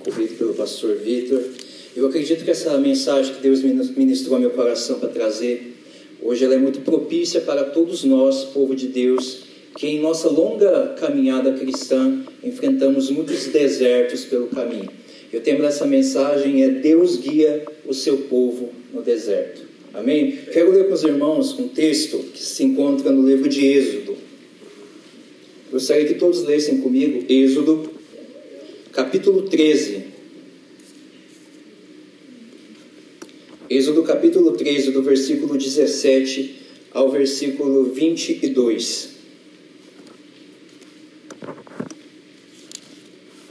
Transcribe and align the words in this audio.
incumbido 0.00 0.34
pelo 0.36 0.54
pastor 0.54 0.96
Vitor. 0.96 1.42
Eu 1.96 2.06
acredito 2.06 2.44
que 2.44 2.50
essa 2.50 2.76
mensagem 2.78 3.34
que 3.34 3.42
Deus 3.42 3.62
ministrou 3.62 4.34
ao 4.34 4.40
meu 4.40 4.50
coração 4.50 4.98
para 4.98 5.08
trazer, 5.08 5.76
hoje 6.20 6.44
ela 6.44 6.54
é 6.54 6.58
muito 6.58 6.80
propícia 6.80 7.40
para 7.40 7.64
todos 7.64 8.04
nós, 8.04 8.44
povo 8.44 8.74
de 8.74 8.88
Deus, 8.88 9.44
que 9.76 9.86
em 9.86 10.00
nossa 10.00 10.28
longa 10.28 10.94
caminhada 10.98 11.52
cristã 11.52 12.22
enfrentamos 12.42 13.10
muitos 13.10 13.46
desertos 13.46 14.24
pelo 14.24 14.48
caminho. 14.48 14.90
E 15.32 15.36
o 15.36 15.40
tema 15.40 15.60
dessa 15.60 15.86
mensagem 15.86 16.62
é 16.62 16.68
Deus 16.68 17.16
guia 17.16 17.64
o 17.86 17.94
seu 17.94 18.18
povo 18.18 18.70
no 18.92 19.00
deserto. 19.02 19.62
Amém? 19.94 20.38
Quero 20.52 20.72
ler 20.72 20.88
com 20.88 20.94
os 20.94 21.02
irmãos 21.02 21.58
um 21.58 21.68
texto 21.68 22.18
que 22.18 22.42
se 22.42 22.64
encontra 22.64 23.10
no 23.10 23.26
livro 23.26 23.48
de 23.48 23.66
Êxodo. 23.66 24.16
Gostaria 25.70 26.06
que 26.06 26.14
todos 26.14 26.42
lessem 26.44 26.78
comigo 26.78 27.24
Êxodo, 27.30 27.91
capítulo 28.92 29.48
13. 29.48 30.04
Êxodo, 33.70 34.02
capítulo 34.02 34.52
13, 34.52 34.90
do 34.90 35.02
versículo 35.02 35.56
17 35.56 36.60
ao 36.92 37.10
versículo 37.10 37.84
22. 37.84 39.08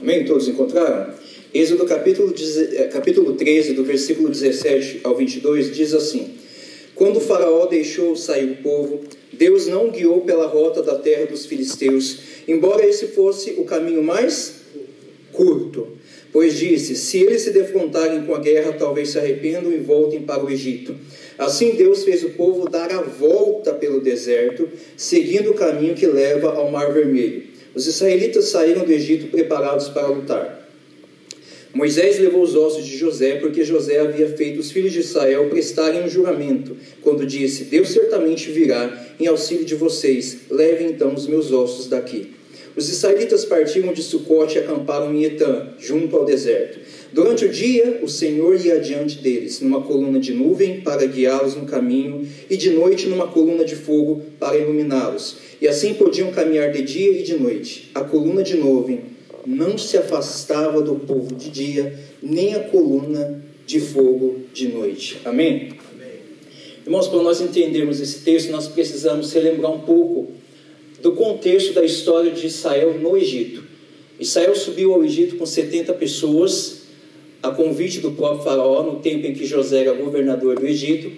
Amém? 0.00 0.24
Todos 0.24 0.46
encontraram? 0.46 1.12
Êxodo, 1.52 1.84
capítulo, 1.86 2.32
eh, 2.76 2.84
capítulo 2.84 3.34
13, 3.34 3.72
do 3.72 3.82
versículo 3.82 4.28
17 4.28 5.00
ao 5.02 5.16
22, 5.16 5.74
diz 5.74 5.92
assim: 5.92 6.34
Quando 6.94 7.20
Faraó 7.20 7.66
deixou 7.66 8.14
sair 8.14 8.48
o 8.48 8.62
povo, 8.62 9.00
Deus 9.32 9.66
não 9.66 9.90
guiou 9.90 10.20
pela 10.20 10.46
rota 10.46 10.84
da 10.84 10.94
terra 10.94 11.26
dos 11.26 11.46
filisteus, 11.46 12.18
embora 12.46 12.86
esse 12.86 13.08
fosse 13.08 13.54
o 13.58 13.64
caminho 13.64 14.04
mais 14.04 14.61
curto. 15.32 15.88
Pois 16.32 16.58
disse: 16.58 16.94
Se 16.94 17.18
eles 17.18 17.42
se 17.42 17.50
defrontarem 17.50 18.22
com 18.22 18.34
a 18.34 18.40
guerra, 18.40 18.72
talvez 18.72 19.10
se 19.10 19.18
arrependam 19.18 19.72
e 19.72 19.78
voltem 19.78 20.22
para 20.22 20.44
o 20.44 20.50
Egito. 20.50 20.94
Assim 21.38 21.72
Deus 21.72 22.04
fez 22.04 22.22
o 22.22 22.30
povo 22.30 22.68
dar 22.68 22.90
a 22.92 23.02
volta 23.02 23.72
pelo 23.72 24.00
deserto, 24.00 24.68
seguindo 24.96 25.50
o 25.50 25.54
caminho 25.54 25.94
que 25.94 26.06
leva 26.06 26.52
ao 26.52 26.70
Mar 26.70 26.92
Vermelho. 26.92 27.44
Os 27.74 27.86
israelitas 27.86 28.46
saíram 28.46 28.84
do 28.84 28.92
Egito 28.92 29.28
preparados 29.28 29.88
para 29.88 30.06
lutar. 30.06 30.62
Moisés 31.74 32.18
levou 32.18 32.42
os 32.42 32.54
ossos 32.54 32.84
de 32.84 32.98
José, 32.98 33.36
porque 33.36 33.64
José 33.64 33.98
havia 33.98 34.28
feito 34.28 34.60
os 34.60 34.70
filhos 34.70 34.92
de 34.92 35.00
Israel 35.00 35.48
prestarem 35.48 36.02
um 36.02 36.08
juramento, 36.08 36.76
quando 37.00 37.26
disse: 37.26 37.64
Deus 37.64 37.88
certamente 37.88 38.50
virá 38.50 39.14
em 39.18 39.26
auxílio 39.26 39.64
de 39.64 39.74
vocês, 39.74 40.40
levem 40.50 40.88
então 40.88 41.14
os 41.14 41.26
meus 41.26 41.50
ossos 41.50 41.88
daqui. 41.88 42.34
Os 42.76 42.88
israelitas 42.88 43.44
partiram 43.44 43.92
de 43.92 44.02
Sucote 44.02 44.56
e 44.56 44.60
acamparam 44.60 45.14
em 45.14 45.24
Etã, 45.24 45.68
junto 45.78 46.16
ao 46.16 46.24
deserto. 46.24 46.78
Durante 47.12 47.44
o 47.44 47.48
dia, 47.50 48.00
o 48.02 48.08
Senhor 48.08 48.58
ia 48.58 48.76
adiante 48.76 49.18
deles, 49.18 49.60
numa 49.60 49.82
coluna 49.82 50.18
de 50.18 50.32
nuvem 50.32 50.80
para 50.80 51.04
guiá-los 51.04 51.54
no 51.54 51.66
caminho, 51.66 52.26
e 52.48 52.56
de 52.56 52.70
noite 52.70 53.06
numa 53.06 53.28
coluna 53.28 53.64
de 53.64 53.76
fogo 53.76 54.22
para 54.40 54.56
iluminá-los. 54.56 55.36
E 55.60 55.68
assim 55.68 55.94
podiam 55.94 56.30
caminhar 56.30 56.72
de 56.72 56.82
dia 56.82 57.12
e 57.12 57.22
de 57.22 57.34
noite. 57.34 57.90
A 57.94 58.00
coluna 58.00 58.42
de 58.42 58.56
nuvem 58.56 59.00
não 59.46 59.76
se 59.76 59.98
afastava 59.98 60.80
do 60.80 60.94
povo 60.94 61.34
de 61.34 61.50
dia, 61.50 61.98
nem 62.22 62.54
a 62.54 62.60
coluna 62.60 63.42
de 63.66 63.80
fogo 63.80 64.40
de 64.52 64.68
noite. 64.68 65.18
Amém? 65.24 65.74
Irmãos, 66.84 67.06
para 67.06 67.22
nós 67.22 67.40
entendermos 67.40 68.00
esse 68.00 68.20
texto, 68.20 68.50
nós 68.50 68.66
precisamos 68.66 69.32
relembrar 69.32 69.72
um 69.72 69.80
pouco 69.80 70.32
do 71.02 71.12
contexto 71.12 71.72
da 71.72 71.84
história 71.84 72.30
de 72.30 72.46
Israel 72.46 72.98
no 72.98 73.16
Egito. 73.16 73.64
Israel 74.18 74.54
subiu 74.54 74.94
ao 74.94 75.04
Egito 75.04 75.36
com 75.36 75.44
70 75.44 75.92
pessoas, 75.94 76.82
a 77.42 77.50
convite 77.50 77.98
do 77.98 78.12
próprio 78.12 78.44
Faraó, 78.44 78.84
no 78.84 79.00
tempo 79.00 79.26
em 79.26 79.34
que 79.34 79.44
José 79.44 79.80
era 79.80 79.92
governador 79.92 80.60
do 80.60 80.66
Egito, 80.66 81.10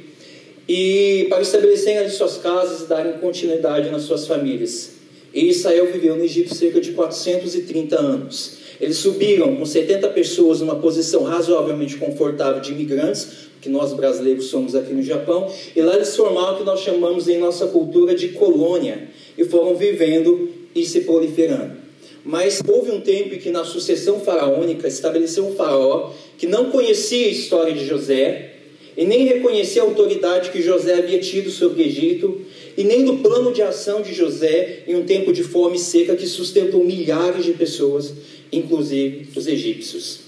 e 0.67 1.27
para 1.29 1.43
estabelecerem 1.43 1.99
ali 1.99 2.11
suas 2.11 2.39
casas 2.39 2.81
e 2.81 2.87
darem 2.87 3.19
continuidade 3.19 3.91
nas 3.91 4.03
suas 4.03 4.27
famílias. 4.27 4.93
E 5.35 5.51
Israel 5.51 5.93
viveu 5.93 6.17
no 6.17 6.25
Egito 6.25 6.55
cerca 6.55 6.81
de 6.81 6.93
430 6.93 8.01
anos. 8.01 8.64
Eles 8.81 8.97
subiram 8.99 9.57
com 9.57 9.65
70 9.65 10.09
pessoas 10.09 10.61
numa 10.61 10.77
posição 10.77 11.23
razoavelmente 11.23 11.97
confortável 11.97 12.61
de 12.61 12.73
imigrantes, 12.73 13.45
que 13.61 13.69
nós 13.69 13.93
brasileiros 13.93 14.47
somos 14.47 14.75
aqui 14.75 14.93
no 14.93 15.03
Japão, 15.03 15.51
e 15.75 15.81
lá 15.81 15.95
eles 15.95 16.15
formaram 16.15 16.55
o 16.55 16.59
que 16.59 16.65
nós 16.65 16.81
chamamos 16.81 17.29
em 17.29 17.39
nossa 17.39 17.67
cultura 17.67 18.15
de 18.15 18.29
colônia, 18.29 19.09
e 19.39 19.45
foram 19.45 19.75
vivendo 19.75 20.51
e 20.75 20.85
se 20.85 21.01
proliferando. 21.03 21.85
Mas 22.25 22.63
houve 22.67 22.91
um 22.91 23.01
tempo 23.01 23.35
em 23.35 23.39
que 23.39 23.51
na 23.51 23.65
sucessão 23.65 24.21
faraônica 24.21 24.89
estabeleceu 24.89 25.47
um 25.47 25.55
faraó 25.55 26.11
que 26.39 26.47
não 26.47 26.71
conhecia 26.71 27.27
a 27.27 27.31
história 27.31 27.73
de 27.75 27.85
José 27.87 28.53
e 28.97 29.05
nem 29.05 29.27
reconhecia 29.27 29.83
a 29.83 29.85
autoridade 29.85 30.51
que 30.51 30.63
José 30.63 30.95
havia 30.95 31.19
tido 31.19 31.51
sobre 31.51 31.83
o 31.83 31.87
Egito 31.87 32.41
e 32.77 32.85
nem 32.85 33.05
do 33.05 33.19
plano 33.19 33.53
de 33.53 33.61
ação 33.61 34.01
de 34.01 34.15
José 34.15 34.85
em 34.87 34.95
um 34.95 35.05
tempo 35.05 35.33
de 35.33 35.43
fome 35.43 35.79
seca 35.79 36.17
que 36.17 36.27
sustentou 36.27 36.83
milhares 36.83 37.45
de 37.45 37.53
pessoas, 37.53 38.13
inclusive 38.57 39.29
os 39.37 39.47
egípcios. 39.47 40.21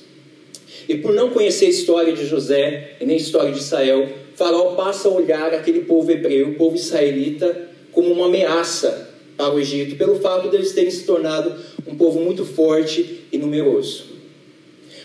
E 0.89 0.97
por 0.99 1.13
não 1.13 1.31
conhecer 1.31 1.67
a 1.67 1.71
história 1.71 2.13
de 2.13 2.27
José 2.27 2.97
e 3.01 3.05
nem 3.05 3.17
a 3.17 3.21
história 3.21 3.53
de 3.53 3.59
Israel, 3.59 4.09
Faraó 4.35 4.75
passa 4.75 5.09
a 5.09 5.11
olhar 5.11 5.53
aquele 5.53 5.81
povo 5.81 6.11
hebreu, 6.11 6.51
o 6.51 6.55
povo 6.55 6.77
israelita, 6.77 7.69
como 7.91 8.13
uma 8.13 8.27
ameaça 8.27 9.11
para 9.37 9.53
o 9.53 9.59
Egito, 9.59 9.97
pelo 9.97 10.17
fato 10.21 10.49
deles 10.49 10.73
terem 10.73 10.91
se 10.91 11.05
tornado 11.05 11.55
um 11.87 11.97
povo 11.97 12.21
muito 12.21 12.45
forte 12.45 13.25
e 13.33 13.39
numeroso. 13.39 14.17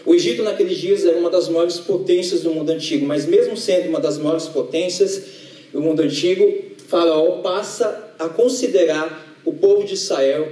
O 0.06 0.14
Egito 0.16 0.44
naqueles 0.44 0.78
dias 0.78 1.06
era 1.06 1.18
uma 1.18 1.30
das 1.30 1.48
maiores 1.48 1.78
potências 1.78 2.42
do 2.42 2.52
mundo 2.52 2.70
antigo, 2.72 3.06
mas 3.06 3.26
mesmo 3.26 3.56
sendo 3.56 3.90
uma 3.90 4.00
das 4.00 4.18
maiores 4.18 4.48
potências 4.48 5.24
do 5.72 5.80
mundo 5.80 6.02
antigo, 6.02 6.52
Faraó 6.88 7.42
passa 7.42 8.14
a 8.18 8.28
considerar 8.28 9.38
o 9.46 9.54
povo 9.54 9.86
de 9.86 9.94
Israel 9.94 10.48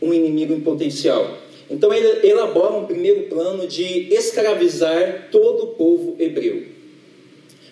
um 0.00 0.12
inimigo 0.12 0.52
em 0.52 0.60
potencial. 0.60 1.38
Então 1.68 1.92
ele 1.92 2.26
elabora 2.26 2.74
um 2.74 2.86
primeiro 2.86 3.22
plano 3.22 3.66
de 3.66 4.12
escravizar 4.14 5.28
todo 5.30 5.64
o 5.64 5.66
povo 5.68 6.16
hebreu. 6.18 6.64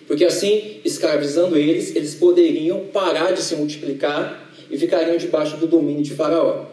Porque 0.07 0.25
assim, 0.25 0.79
escravizando 0.83 1.57
eles, 1.57 1.95
eles 1.95 2.13
poderiam 2.13 2.81
parar 2.91 3.31
de 3.31 3.41
se 3.41 3.55
multiplicar 3.55 4.51
e 4.69 4.77
ficariam 4.77 5.17
debaixo 5.17 5.57
do 5.57 5.65
domínio 5.65 6.03
de 6.03 6.13
Faraó. 6.13 6.65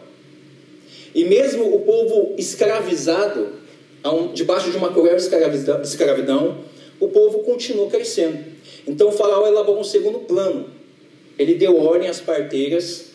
E 1.15 1.25
mesmo 1.25 1.73
o 1.73 1.79
povo 1.81 2.33
escravizado, 2.37 3.53
debaixo 4.33 4.71
de 4.71 4.77
uma 4.77 4.91
cruel 4.91 5.15
escravidão, 5.15 6.57
o 6.99 7.07
povo 7.07 7.39
continuou 7.39 7.89
crescendo. 7.89 8.39
Então 8.87 9.11
faraó 9.11 9.47
elaborou 9.47 9.81
um 9.81 9.83
segundo 9.83 10.19
plano. 10.19 10.65
Ele 11.37 11.55
deu 11.55 11.79
ordem 11.79 12.09
às 12.09 12.19
parteiras 12.19 13.12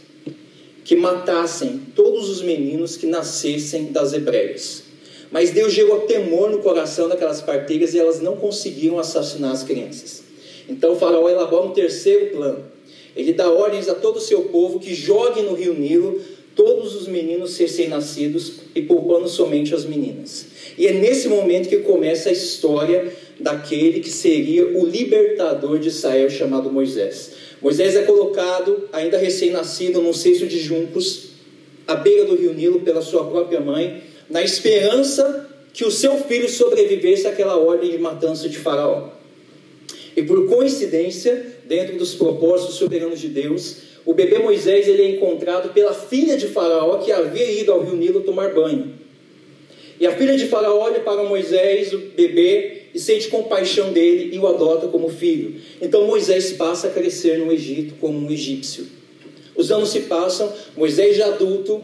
que 0.88 0.96
matassem 0.96 1.82
todos 1.94 2.30
os 2.30 2.40
meninos 2.40 2.96
que 2.96 3.04
nascessem 3.04 3.92
das 3.92 4.14
hebreias. 4.14 4.84
Mas 5.30 5.50
Deus 5.50 5.74
gerou 5.74 6.00
temor 6.06 6.50
no 6.50 6.60
coração 6.60 7.10
daquelas 7.10 7.42
parteiras 7.42 7.92
e 7.92 7.98
elas 7.98 8.22
não 8.22 8.36
conseguiram 8.36 8.98
assassinar 8.98 9.52
as 9.52 9.62
crianças. 9.62 10.22
Então 10.66 10.96
faraó 10.96 11.28
elabora 11.28 11.66
um 11.66 11.72
terceiro 11.72 12.34
plano. 12.34 12.64
Ele 13.14 13.34
dá 13.34 13.50
ordens 13.50 13.86
a 13.86 13.94
todo 13.94 14.16
o 14.16 14.20
seu 14.20 14.44
povo 14.44 14.80
que 14.80 14.94
jogue 14.94 15.42
no 15.42 15.52
rio 15.52 15.74
Nilo 15.74 16.22
todos 16.56 16.96
os 16.96 17.06
meninos 17.06 17.58
recém-nascidos 17.58 18.60
e 18.74 18.80
poupando 18.80 19.28
somente 19.28 19.74
as 19.74 19.84
meninas. 19.84 20.46
E 20.78 20.86
é 20.86 20.92
nesse 20.92 21.28
momento 21.28 21.68
que 21.68 21.80
começa 21.80 22.30
a 22.30 22.32
história 22.32 23.12
daquele 23.38 24.00
que 24.00 24.10
seria 24.10 24.66
o 24.68 24.86
libertador 24.86 25.78
de 25.78 25.88
Israel 25.88 26.30
chamado 26.30 26.72
Moisés. 26.72 27.32
Moisés 27.60 27.96
é 27.96 28.02
colocado, 28.02 28.88
ainda 28.92 29.18
recém-nascido, 29.18 30.00
num 30.00 30.12
cesto 30.12 30.46
de 30.46 30.60
juncos, 30.60 31.30
à 31.86 31.94
beira 31.94 32.24
do 32.24 32.36
rio 32.36 32.54
Nilo, 32.54 32.80
pela 32.80 33.02
sua 33.02 33.24
própria 33.24 33.60
mãe, 33.60 34.02
na 34.30 34.42
esperança 34.42 35.48
que 35.72 35.84
o 35.84 35.90
seu 35.90 36.16
filho 36.18 36.48
sobrevivesse 36.48 37.26
àquela 37.26 37.56
ordem 37.56 37.90
de 37.90 37.98
matança 37.98 38.48
de 38.48 38.58
Faraó. 38.58 39.10
E 40.16 40.22
por 40.22 40.48
coincidência, 40.48 41.54
dentro 41.64 41.96
dos 41.96 42.14
propósitos 42.14 42.76
soberanos 42.76 43.20
de 43.20 43.28
Deus, 43.28 43.76
o 44.04 44.14
bebê 44.14 44.38
Moisés 44.38 44.88
ele 44.88 45.02
é 45.02 45.10
encontrado 45.10 45.72
pela 45.72 45.92
filha 45.92 46.36
de 46.36 46.48
Faraó 46.48 46.98
que 46.98 47.12
havia 47.12 47.50
ido 47.50 47.72
ao 47.72 47.82
rio 47.82 47.94
Nilo 47.94 48.22
tomar 48.22 48.52
banho. 48.54 48.94
E 50.00 50.06
a 50.06 50.16
filha 50.16 50.36
de 50.36 50.46
Faraó 50.46 50.78
olha 50.78 51.00
para 51.00 51.24
Moisés, 51.24 51.92
o 51.92 51.98
bebê, 51.98 52.77
e 52.98 53.00
sente 53.00 53.28
compaixão 53.28 53.92
dele 53.92 54.34
e 54.34 54.38
o 54.40 54.46
adota 54.48 54.88
como 54.88 55.08
filho. 55.08 55.60
Então 55.80 56.04
Moisés 56.04 56.50
passa 56.54 56.88
a 56.88 56.90
crescer 56.90 57.38
no 57.38 57.52
Egito 57.52 57.94
como 58.00 58.18
um 58.18 58.28
egípcio. 58.28 58.88
Os 59.54 59.70
anos 59.70 59.90
se 59.90 60.00
passam, 60.00 60.52
Moisés 60.76 61.16
já 61.16 61.28
adulto, 61.28 61.80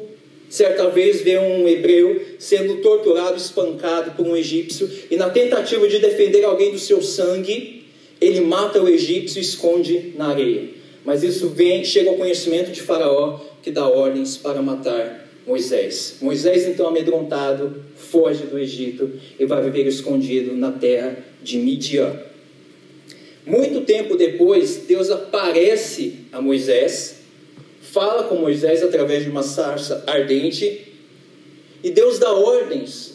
certa 0.49 0.91
vez 0.91 1.21
vê 1.21 1.39
um 1.39 1.69
hebreu 1.69 2.21
sendo 2.37 2.79
torturado, 2.79 3.37
espancado 3.37 4.11
por 4.17 4.27
um 4.27 4.37
egípcio, 4.37 4.91
e 5.09 5.17
na 5.17 5.31
tentativa 5.31 5.87
de 5.87 6.01
defender 6.01 6.43
alguém 6.43 6.73
do 6.73 6.81
seu 6.81 7.01
sangue, 7.01 7.85
ele 8.21 8.41
mata 8.41 8.83
o 8.83 8.89
egípcio 8.89 9.39
e 9.39 9.43
esconde 9.43 10.15
na 10.17 10.31
areia. 10.31 10.69
Mas 11.05 11.23
isso 11.23 11.49
vem, 11.49 11.85
chega 11.85 12.11
ao 12.11 12.17
conhecimento 12.17 12.73
de 12.73 12.83
Faraó, 12.83 13.39
que 13.63 13.71
dá 13.71 13.87
ordens 13.87 14.37
para 14.37 14.61
matar 14.61 15.29
Moisés. 15.47 16.17
Moisés, 16.21 16.67
então 16.67 16.89
amedrontado, 16.89 17.85
foge 18.15 18.45
do 18.45 18.57
Egito 18.57 19.11
e 19.41 19.45
vai 19.45 19.61
viver 19.61 19.89
escondido 19.89 20.55
na 20.55 20.71
terra 20.71 21.19
de 21.43 21.59
Midian. 21.59 22.17
Muito 23.45 23.81
tempo 23.81 24.17
depois, 24.17 24.85
Deus 24.87 25.11
aparece 25.11 26.21
a 26.31 26.41
Moisés, 26.41 27.17
fala 27.83 28.23
com 28.23 28.37
Moisés 28.37 28.85
através 28.85 29.25
de 29.25 29.31
uma 29.31 29.43
sarça 29.43 30.05
ardente, 30.07 30.93
e 31.83 31.91
Deus 31.91 32.21
dá 32.21 32.33
ordens 32.33 33.15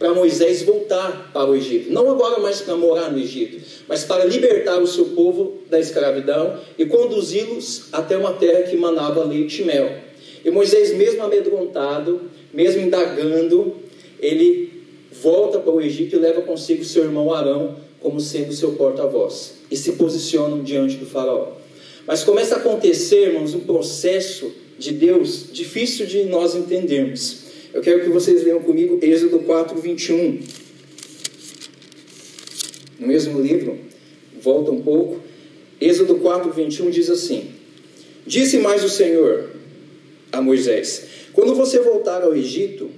para 0.00 0.12
Moisés 0.12 0.62
voltar 0.62 1.30
para 1.32 1.48
o 1.48 1.54
Egito. 1.54 1.92
Não 1.92 2.10
agora 2.10 2.40
mais 2.40 2.60
para 2.60 2.74
morar 2.74 3.12
no 3.12 3.18
Egito, 3.18 3.64
mas 3.86 4.02
para 4.02 4.24
libertar 4.24 4.78
o 4.78 4.86
seu 4.86 5.06
povo 5.06 5.58
da 5.70 5.78
escravidão 5.78 6.58
e 6.76 6.84
conduzi-los 6.86 7.88
até 7.92 8.16
uma 8.16 8.32
terra 8.32 8.64
que 8.64 8.76
manava 8.76 9.24
leite 9.24 9.62
e 9.62 9.64
mel. 9.64 10.09
E 10.44 10.50
Moisés, 10.50 10.94
mesmo 10.94 11.22
amedrontado, 11.22 12.22
mesmo 12.52 12.82
indagando, 12.82 13.76
ele 14.18 14.84
volta 15.22 15.58
para 15.58 15.72
o 15.72 15.80
Egito 15.80 16.16
e 16.16 16.18
leva 16.18 16.42
consigo 16.42 16.84
seu 16.84 17.04
irmão 17.04 17.32
Arão 17.32 17.76
como 18.00 18.20
sendo 18.20 18.52
seu 18.52 18.72
porta-voz. 18.72 19.54
E 19.70 19.76
se 19.76 19.92
posicionam 19.92 20.62
diante 20.62 20.96
do 20.96 21.06
faraó. 21.06 21.52
Mas 22.06 22.24
começa 22.24 22.56
a 22.56 22.58
acontecer, 22.58 23.28
irmãos, 23.28 23.54
um 23.54 23.60
processo 23.60 24.50
de 24.78 24.92
Deus 24.92 25.48
difícil 25.52 26.06
de 26.06 26.24
nós 26.24 26.54
entendermos. 26.54 27.42
Eu 27.72 27.82
quero 27.82 28.02
que 28.02 28.08
vocês 28.08 28.42
leiam 28.42 28.62
comigo 28.62 28.98
Êxodo 29.00 29.40
4, 29.40 29.78
21. 29.80 30.40
No 32.98 33.06
mesmo 33.06 33.40
livro, 33.40 33.78
volta 34.42 34.70
um 34.70 34.82
pouco. 34.82 35.20
Êxodo 35.80 36.16
4, 36.16 36.50
21 36.52 36.90
diz 36.90 37.08
assim: 37.08 37.50
Disse 38.26 38.58
mais 38.58 38.82
o 38.82 38.88
Senhor: 38.88 39.50
a 40.32 40.40
Moisés: 40.40 41.04
Quando 41.32 41.54
você 41.54 41.80
voltar 41.80 42.22
ao 42.22 42.34
Egito, 42.34 42.90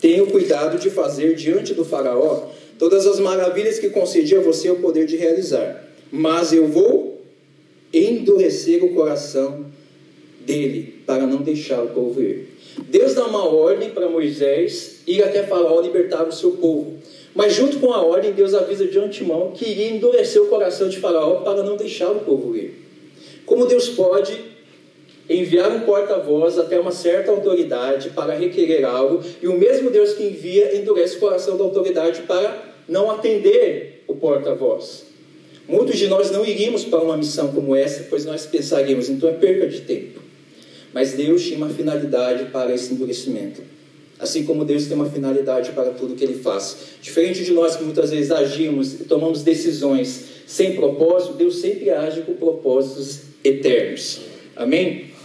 tenha 0.00 0.22
o 0.22 0.30
cuidado 0.30 0.78
de 0.78 0.90
fazer 0.90 1.34
diante 1.34 1.74
do 1.74 1.84
Faraó 1.84 2.48
todas 2.78 3.06
as 3.06 3.18
maravilhas 3.18 3.78
que 3.78 3.90
concedi 3.90 4.36
a 4.36 4.40
você 4.40 4.70
o 4.70 4.76
poder 4.76 5.06
de 5.06 5.16
realizar. 5.16 5.84
Mas 6.10 6.52
eu 6.52 6.68
vou 6.68 7.20
endurecer 7.92 8.84
o 8.84 8.94
coração 8.94 9.66
dele 10.40 11.00
para 11.06 11.26
não 11.26 11.38
deixar 11.38 11.82
o 11.82 11.88
povo 11.88 12.22
ir. 12.22 12.48
Deus 12.88 13.14
dá 13.14 13.24
uma 13.26 13.48
ordem 13.48 13.90
para 13.90 14.08
Moisés 14.08 15.00
ir 15.06 15.22
até 15.22 15.42
Faraó 15.44 15.80
libertar 15.80 16.26
o 16.26 16.32
seu 16.32 16.52
povo. 16.52 16.98
Mas 17.34 17.54
junto 17.54 17.78
com 17.78 17.92
a 17.92 18.02
ordem, 18.02 18.32
Deus 18.32 18.54
avisa 18.54 18.86
de 18.86 18.98
antemão 18.98 19.52
que 19.52 19.68
iria 19.68 19.90
endurecer 19.90 20.42
o 20.42 20.46
coração 20.46 20.88
de 20.88 20.98
Faraó 20.98 21.42
para 21.42 21.62
não 21.62 21.76
deixar 21.76 22.10
o 22.10 22.20
povo 22.20 22.56
ir. 22.56 22.74
Como 23.44 23.66
Deus 23.66 23.88
pode 23.90 24.38
enviar 25.28 25.70
um 25.72 25.80
porta-voz 25.80 26.58
até 26.58 26.78
uma 26.78 26.92
certa 26.92 27.30
autoridade 27.30 28.10
para 28.10 28.34
requerer 28.34 28.84
algo, 28.84 29.22
e 29.42 29.48
o 29.48 29.58
mesmo 29.58 29.90
Deus 29.90 30.12
que 30.12 30.24
envia 30.24 30.76
endurece 30.76 31.16
o 31.16 31.20
coração 31.20 31.56
da 31.56 31.64
autoridade 31.64 32.22
para 32.22 32.74
não 32.88 33.10
atender 33.10 34.04
o 34.06 34.14
porta-voz. 34.14 35.06
Muitos 35.68 35.98
de 35.98 36.06
nós 36.06 36.30
não 36.30 36.44
iríamos 36.46 36.84
para 36.84 37.00
uma 37.00 37.16
missão 37.16 37.48
como 37.48 37.74
essa, 37.74 38.04
pois 38.08 38.24
nós 38.24 38.46
pensaríamos, 38.46 39.08
então 39.08 39.28
é 39.28 39.32
perca 39.32 39.66
de 39.66 39.80
tempo. 39.80 40.20
Mas 40.92 41.12
Deus 41.12 41.42
tinha 41.42 41.56
uma 41.56 41.68
finalidade 41.68 42.46
para 42.46 42.72
esse 42.72 42.94
endurecimento. 42.94 43.62
Assim 44.18 44.44
como 44.44 44.64
Deus 44.64 44.86
tem 44.86 44.94
uma 44.94 45.10
finalidade 45.10 45.72
para 45.72 45.90
tudo 45.90 46.14
que 46.14 46.24
Ele 46.24 46.38
faz. 46.38 46.76
Diferente 47.02 47.44
de 47.44 47.52
nós 47.52 47.76
que 47.76 47.84
muitas 47.84 48.10
vezes 48.10 48.30
agimos 48.30 49.00
e 49.00 49.04
tomamos 49.04 49.42
decisões 49.42 50.24
sem 50.46 50.76
propósito, 50.76 51.34
Deus 51.34 51.56
sempre 51.56 51.90
age 51.90 52.22
com 52.22 52.34
propósitos 52.34 53.22
eternos. 53.44 54.20
Amém? 54.54 55.15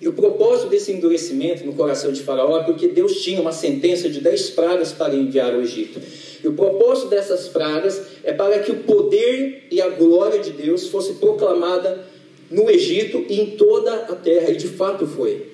E 0.00 0.06
o 0.06 0.12
propósito 0.12 0.68
desse 0.68 0.92
endurecimento 0.92 1.66
no 1.66 1.72
coração 1.72 2.12
de 2.12 2.22
Faraó 2.22 2.60
é 2.60 2.64
porque 2.64 2.88
Deus 2.88 3.20
tinha 3.20 3.40
uma 3.40 3.52
sentença 3.52 4.08
de 4.08 4.20
dez 4.20 4.50
pragas 4.50 4.92
para 4.92 5.14
enviar 5.14 5.52
ao 5.52 5.60
Egito. 5.60 6.00
E 6.42 6.46
o 6.46 6.52
propósito 6.52 7.08
dessas 7.08 7.48
pragas 7.48 8.00
é 8.22 8.32
para 8.32 8.60
que 8.60 8.70
o 8.70 8.76
poder 8.76 9.66
e 9.70 9.80
a 9.82 9.88
glória 9.88 10.38
de 10.38 10.50
Deus 10.50 10.86
fosse 10.86 11.14
proclamada 11.14 12.06
no 12.48 12.70
Egito 12.70 13.24
e 13.28 13.40
em 13.40 13.46
toda 13.56 13.92
a 13.92 14.14
terra. 14.14 14.50
E 14.50 14.56
de 14.56 14.68
fato 14.68 15.04
foi. 15.06 15.48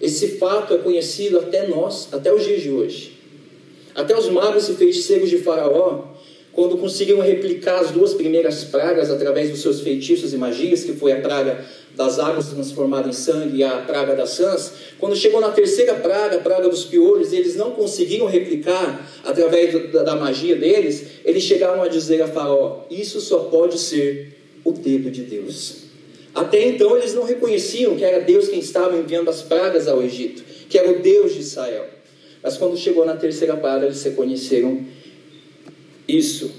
Esse 0.00 0.36
fato 0.36 0.74
é 0.74 0.78
conhecido 0.78 1.38
até 1.38 1.66
nós, 1.66 2.08
até 2.12 2.32
os 2.32 2.44
dias 2.44 2.60
de 2.60 2.70
hoje. 2.70 3.14
Até 3.94 4.16
os 4.16 4.28
magos 4.28 4.68
e 4.68 4.74
feiticeiros 4.74 5.30
de 5.30 5.38
Faraó, 5.38 6.13
quando 6.54 6.78
conseguiram 6.78 7.20
replicar 7.20 7.80
as 7.80 7.90
duas 7.90 8.14
primeiras 8.14 8.64
pragas 8.64 9.10
através 9.10 9.50
dos 9.50 9.60
seus 9.60 9.80
feitiços 9.80 10.32
e 10.32 10.36
magias, 10.36 10.84
que 10.84 10.92
foi 10.92 11.12
a 11.12 11.20
praga 11.20 11.64
das 11.96 12.18
águas 12.18 12.48
transformadas 12.48 13.16
em 13.16 13.20
sangue 13.20 13.58
e 13.58 13.64
a 13.64 13.78
praga 13.78 14.14
das 14.14 14.30
sãs, 14.30 14.72
quando 14.98 15.16
chegou 15.16 15.40
na 15.40 15.50
terceira 15.50 15.94
praga, 15.94 16.36
a 16.36 16.40
praga 16.40 16.68
dos 16.68 16.84
piolhos, 16.84 17.32
eles 17.32 17.56
não 17.56 17.72
conseguiram 17.72 18.26
replicar 18.26 19.10
através 19.24 19.92
da 19.92 20.14
magia 20.16 20.54
deles, 20.54 21.04
eles 21.24 21.42
chegaram 21.42 21.82
a 21.82 21.88
dizer 21.88 22.22
a 22.22 22.28
Faraó: 22.28 22.84
Isso 22.90 23.20
só 23.20 23.40
pode 23.40 23.78
ser 23.78 24.36
o 24.64 24.72
dedo 24.72 25.10
de 25.10 25.22
Deus. 25.22 25.84
Até 26.34 26.66
então 26.66 26.96
eles 26.96 27.14
não 27.14 27.24
reconheciam 27.24 27.96
que 27.96 28.04
era 28.04 28.20
Deus 28.20 28.48
quem 28.48 28.58
estava 28.58 28.96
enviando 28.96 29.28
as 29.28 29.42
pragas 29.42 29.86
ao 29.86 30.02
Egito, 30.02 30.42
que 30.68 30.78
era 30.78 30.90
o 30.90 31.00
Deus 31.00 31.34
de 31.34 31.40
Israel. 31.40 31.86
Mas 32.42 32.56
quando 32.56 32.76
chegou 32.76 33.06
na 33.06 33.16
terceira 33.16 33.56
praga, 33.56 33.86
eles 33.86 34.02
reconheceram 34.02 34.84
isso. 36.06 36.50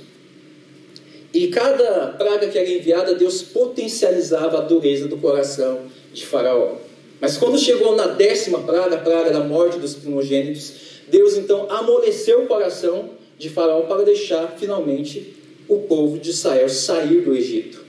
E 1.34 1.48
cada 1.48 2.08
praga 2.18 2.48
que 2.48 2.58
era 2.58 2.70
enviada, 2.70 3.14
Deus 3.14 3.42
potencializava 3.42 4.60
a 4.60 4.62
dureza 4.62 5.08
do 5.08 5.18
coração 5.18 5.82
de 6.14 6.26
Faraó. 6.26 6.76
Mas 7.20 7.38
quando 7.38 7.60
chegou 7.60 7.96
na 7.96 8.08
décima 8.08 8.60
praga, 8.60 8.96
a 8.96 9.00
praga 9.00 9.32
da 9.32 9.42
morte 9.42 9.78
dos 9.78 9.96
primogênitos, 9.96 10.74
Deus 11.10 11.36
então 11.36 11.70
amoleceu 11.70 12.44
o 12.44 12.48
coração 12.48 13.10
de 13.38 13.50
Faraó 13.50 13.82
para 13.82 14.04
deixar 14.04 14.56
finalmente 14.58 15.36
o 15.68 15.80
povo 15.80 16.18
de 16.18 16.30
Israel 16.30 16.70
sair 16.70 17.22
do 17.22 17.36
Egito. 17.36 17.84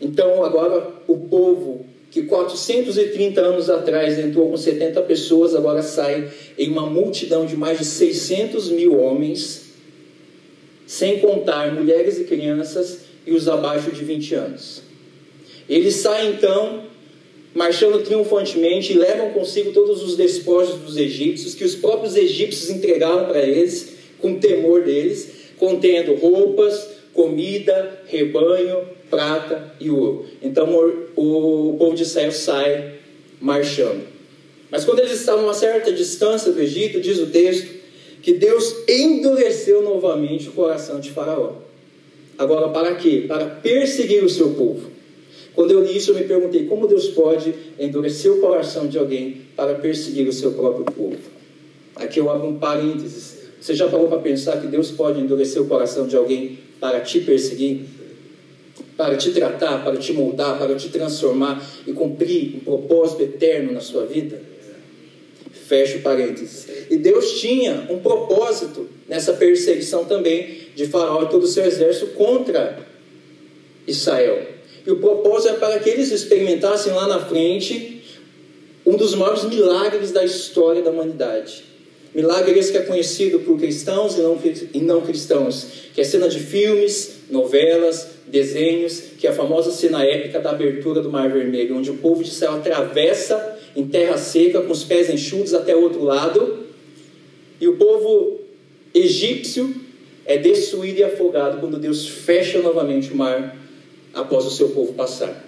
Então 0.00 0.44
agora 0.44 0.88
o 1.06 1.16
povo 1.16 1.84
que 2.10 2.22
430 2.22 3.40
anos 3.40 3.68
atrás 3.68 4.18
entrou 4.18 4.50
com 4.50 4.56
70 4.56 5.02
pessoas, 5.02 5.54
agora 5.54 5.82
sai 5.82 6.30
em 6.56 6.70
uma 6.70 6.86
multidão 6.86 7.44
de 7.44 7.56
mais 7.56 7.78
de 7.78 7.84
600 7.84 8.70
mil 8.70 8.98
homens 8.98 9.67
sem 10.88 11.18
contar 11.18 11.70
mulheres 11.74 12.18
e 12.18 12.24
crianças 12.24 13.00
e 13.26 13.32
os 13.32 13.46
abaixo 13.46 13.92
de 13.92 14.02
20 14.02 14.34
anos. 14.34 14.82
Ele 15.68 15.92
sai 15.92 16.28
então 16.28 16.88
marchando 17.54 18.02
triunfantemente, 18.02 18.92
e 18.92 18.96
levam 18.96 19.30
consigo 19.30 19.72
todos 19.72 20.02
os 20.02 20.16
despojos 20.16 20.76
dos 20.76 20.96
egípcios, 20.96 21.54
que 21.54 21.64
os 21.64 21.74
próprios 21.74 22.16
egípcios 22.16 22.70
entregaram 22.70 23.26
para 23.26 23.40
eles, 23.40 23.94
com 24.18 24.38
temor 24.38 24.82
deles, 24.82 25.28
contendo 25.58 26.14
roupas, 26.14 26.88
comida, 27.12 28.00
rebanho, 28.06 28.80
prata 29.10 29.74
e 29.80 29.90
ouro. 29.90 30.26
Então 30.40 30.72
o, 31.16 31.70
o 31.70 31.76
povo 31.76 31.96
de 31.96 32.02
Israel 32.02 32.32
sai 32.32 32.94
marchando. 33.40 34.06
Mas 34.70 34.84
quando 34.84 35.00
eles 35.00 35.12
estavam 35.12 35.50
a 35.50 35.54
certa 35.54 35.92
distância 35.92 36.52
do 36.52 36.60
Egito, 36.60 37.00
diz 37.00 37.18
o 37.18 37.26
texto, 37.26 37.77
que 38.22 38.34
Deus 38.34 38.74
endureceu 38.88 39.82
novamente 39.82 40.48
o 40.48 40.52
coração 40.52 41.00
de 41.00 41.10
Faraó. 41.10 41.52
Agora, 42.36 42.68
para 42.68 42.94
quê? 42.94 43.24
Para 43.26 43.46
perseguir 43.46 44.24
o 44.24 44.28
seu 44.28 44.50
povo. 44.50 44.88
Quando 45.54 45.72
eu 45.72 45.82
li 45.82 45.96
isso, 45.96 46.12
eu 46.12 46.14
me 46.14 46.22
perguntei 46.22 46.66
como 46.66 46.86
Deus 46.86 47.08
pode 47.08 47.52
endurecer 47.78 48.32
o 48.32 48.38
coração 48.38 48.86
de 48.86 48.96
alguém 48.96 49.42
para 49.56 49.74
perseguir 49.74 50.28
o 50.28 50.32
seu 50.32 50.52
próprio 50.52 50.84
povo. 50.84 51.18
Aqui 51.96 52.20
eu 52.20 52.30
abro 52.30 52.46
um 52.46 52.58
parênteses. 52.58 53.38
Você 53.60 53.74
já 53.74 53.88
parou 53.88 54.06
para 54.06 54.18
pensar 54.18 54.60
que 54.60 54.68
Deus 54.68 54.92
pode 54.92 55.20
endurecer 55.20 55.60
o 55.60 55.66
coração 55.66 56.06
de 56.06 56.16
alguém 56.16 56.60
para 56.78 57.00
te 57.00 57.20
perseguir? 57.20 57.86
Para 58.96 59.16
te 59.16 59.32
tratar, 59.32 59.82
para 59.82 59.96
te 59.96 60.12
moldar, 60.12 60.58
para 60.58 60.76
te 60.76 60.90
transformar 60.90 61.60
e 61.84 61.92
cumprir 61.92 62.54
um 62.56 62.60
propósito 62.60 63.24
eterno 63.24 63.72
na 63.72 63.80
sua 63.80 64.06
vida? 64.06 64.40
Fecho 65.68 66.00
parênteses. 66.00 66.66
E 66.88 66.96
Deus 66.96 67.40
tinha 67.40 67.86
um 67.90 67.98
propósito 67.98 68.88
nessa 69.06 69.34
perseguição 69.34 70.06
também 70.06 70.68
de 70.74 70.86
Faraó 70.86 71.24
e 71.24 71.28
todo 71.28 71.42
o 71.42 71.46
seu 71.46 71.64
exército 71.64 72.08
contra 72.14 72.78
Israel. 73.86 74.46
E 74.86 74.90
o 74.90 74.96
propósito 74.96 75.54
é 75.54 75.56
para 75.58 75.78
que 75.78 75.90
eles 75.90 76.10
experimentassem 76.10 76.92
lá 76.92 77.06
na 77.06 77.20
frente 77.20 78.02
um 78.86 78.96
dos 78.96 79.14
maiores 79.14 79.44
milagres 79.44 80.10
da 80.10 80.24
história 80.24 80.80
da 80.80 80.90
humanidade. 80.90 81.64
Milagre 82.14 82.58
esse 82.58 82.72
que 82.72 82.78
é 82.78 82.82
conhecido 82.82 83.40
por 83.40 83.58
cristãos 83.58 84.16
e 84.16 84.22
não, 84.22 84.38
e 84.72 84.80
não 84.80 85.02
cristãos, 85.02 85.66
que 85.92 86.00
é 86.00 86.04
cena 86.04 86.26
de 86.28 86.40
filmes, 86.40 87.16
novelas, 87.28 88.08
desenhos, 88.26 89.02
que 89.18 89.26
é 89.26 89.30
a 89.30 89.34
famosa 89.34 89.70
cena 89.70 90.02
épica 90.02 90.40
da 90.40 90.50
abertura 90.50 91.02
do 91.02 91.10
Mar 91.10 91.30
Vermelho, 91.30 91.76
onde 91.76 91.90
o 91.90 91.98
povo 91.98 92.24
de 92.24 92.30
Israel 92.30 92.54
atravessa 92.54 93.57
em 93.78 93.86
terra 93.86 94.18
seca, 94.18 94.60
com 94.60 94.72
os 94.72 94.82
pés 94.82 95.08
enxutos 95.08 95.54
até 95.54 95.74
o 95.74 95.82
outro 95.82 96.02
lado, 96.02 96.64
e 97.60 97.68
o 97.68 97.76
povo 97.76 98.40
egípcio 98.92 99.72
é 100.26 100.36
destruído 100.36 100.98
e 100.98 101.04
afogado 101.04 101.60
quando 101.60 101.78
Deus 101.78 102.08
fecha 102.08 102.60
novamente 102.60 103.12
o 103.12 103.16
mar 103.16 103.56
após 104.12 104.44
o 104.44 104.50
seu 104.50 104.70
povo 104.70 104.94
passar. 104.94 105.46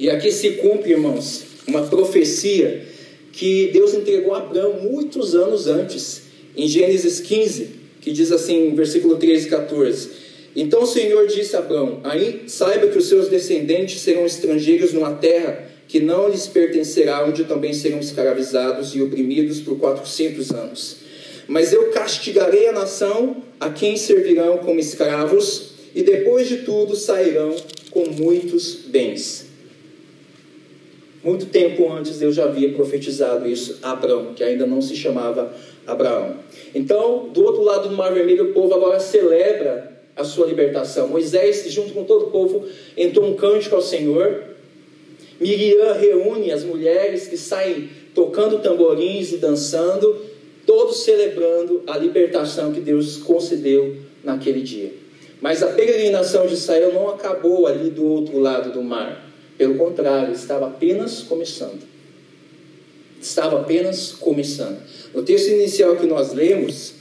E 0.00 0.10
aqui 0.10 0.32
se 0.32 0.50
cumpre, 0.54 0.90
irmãos, 0.90 1.44
uma 1.68 1.86
profecia 1.86 2.88
que 3.30 3.68
Deus 3.72 3.94
entregou 3.94 4.34
a 4.34 4.38
Abraão 4.38 4.80
muitos 4.80 5.36
anos 5.36 5.68
antes, 5.68 6.22
em 6.56 6.66
Gênesis 6.66 7.20
15, 7.20 7.68
que 8.00 8.10
diz 8.10 8.32
assim, 8.32 8.74
versículo 8.74 9.16
13 9.16 9.46
e 9.46 9.50
14: 9.50 10.10
Então 10.56 10.82
o 10.82 10.86
Senhor 10.86 11.28
disse 11.28 11.54
a 11.54 11.60
Abraão: 11.60 12.00
Aí 12.02 12.42
saiba 12.48 12.88
que 12.88 12.98
os 12.98 13.06
seus 13.06 13.28
descendentes 13.28 14.00
serão 14.00 14.26
estrangeiros 14.26 14.92
numa 14.92 15.14
terra 15.14 15.71
que 15.92 16.00
não 16.00 16.26
lhes 16.26 16.46
pertencerá, 16.46 17.22
onde 17.22 17.44
também 17.44 17.74
serão 17.74 17.98
escravizados 17.98 18.94
e 18.94 19.02
oprimidos 19.02 19.60
por 19.60 19.78
quatrocentos 19.78 20.50
anos. 20.50 20.96
Mas 21.46 21.70
eu 21.70 21.90
castigarei 21.90 22.66
a 22.66 22.72
nação 22.72 23.42
a 23.60 23.68
quem 23.68 23.94
servirão 23.98 24.56
como 24.56 24.80
escravos, 24.80 25.72
e 25.94 26.02
depois 26.02 26.48
de 26.48 26.62
tudo 26.62 26.96
sairão 26.96 27.54
com 27.90 28.06
muitos 28.06 28.86
bens. 28.86 29.48
Muito 31.22 31.44
tempo 31.44 31.92
antes 31.92 32.18
Deus 32.18 32.36
já 32.36 32.44
havia 32.44 32.72
profetizado 32.72 33.46
isso 33.46 33.78
a 33.82 33.90
Abraão, 33.90 34.32
que 34.32 34.42
ainda 34.42 34.64
não 34.64 34.80
se 34.80 34.96
chamava 34.96 35.54
Abraão. 35.86 36.36
Então, 36.74 37.28
do 37.28 37.44
outro 37.44 37.62
lado 37.62 37.90
do 37.90 37.94
Mar 37.94 38.14
Vermelho, 38.14 38.48
o 38.48 38.52
povo 38.54 38.74
agora 38.74 38.98
celebra 38.98 39.92
a 40.16 40.24
sua 40.24 40.46
libertação. 40.46 41.08
Moisés, 41.08 41.70
junto 41.70 41.92
com 41.92 42.04
todo 42.04 42.28
o 42.28 42.30
povo, 42.30 42.66
entrou 42.96 43.26
um 43.26 43.34
cântico 43.34 43.76
ao 43.76 43.82
Senhor, 43.82 44.51
Miriam 45.42 45.92
reúne 45.92 46.52
as 46.52 46.62
mulheres 46.62 47.26
que 47.26 47.36
saem 47.36 47.90
tocando 48.14 48.60
tamborins 48.60 49.32
e 49.32 49.38
dançando, 49.38 50.24
todos 50.64 51.02
celebrando 51.02 51.82
a 51.88 51.98
libertação 51.98 52.72
que 52.72 52.80
Deus 52.80 53.16
concedeu 53.16 53.96
naquele 54.22 54.62
dia. 54.62 54.92
Mas 55.40 55.60
a 55.60 55.66
peregrinação 55.66 56.46
de 56.46 56.54
Israel 56.54 56.94
não 56.94 57.08
acabou 57.08 57.66
ali 57.66 57.90
do 57.90 58.06
outro 58.06 58.38
lado 58.38 58.72
do 58.72 58.80
mar. 58.82 59.28
Pelo 59.58 59.74
contrário, 59.74 60.32
estava 60.32 60.66
apenas 60.68 61.22
começando. 61.22 61.82
Estava 63.20 63.60
apenas 63.60 64.12
começando. 64.12 64.80
No 65.12 65.22
texto 65.24 65.48
inicial 65.48 65.96
que 65.96 66.06
nós 66.06 66.32
lemos, 66.32 66.94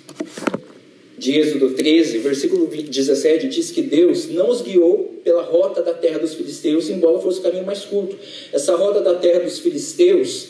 de 1.22 1.38
Êxodo 1.38 1.70
13, 1.76 2.18
versículo 2.18 2.66
17, 2.66 3.48
diz 3.48 3.70
que 3.70 3.84
Deus 3.84 4.28
não 4.30 4.50
os 4.50 4.64
guiou 4.64 5.22
pela 5.24 5.44
rota 5.44 5.84
da 5.84 5.94
terra 5.94 6.18
dos 6.18 6.34
filisteus, 6.34 6.90
embora 6.90 7.20
fosse 7.20 7.40
o 7.40 7.44
caminho 7.44 7.64
mais 7.64 7.82
curto. 7.82 8.18
Essa 8.52 8.76
rota 8.76 9.02
da 9.02 9.14
terra 9.14 9.42
dos 9.42 9.60
filisteus, 9.60 10.48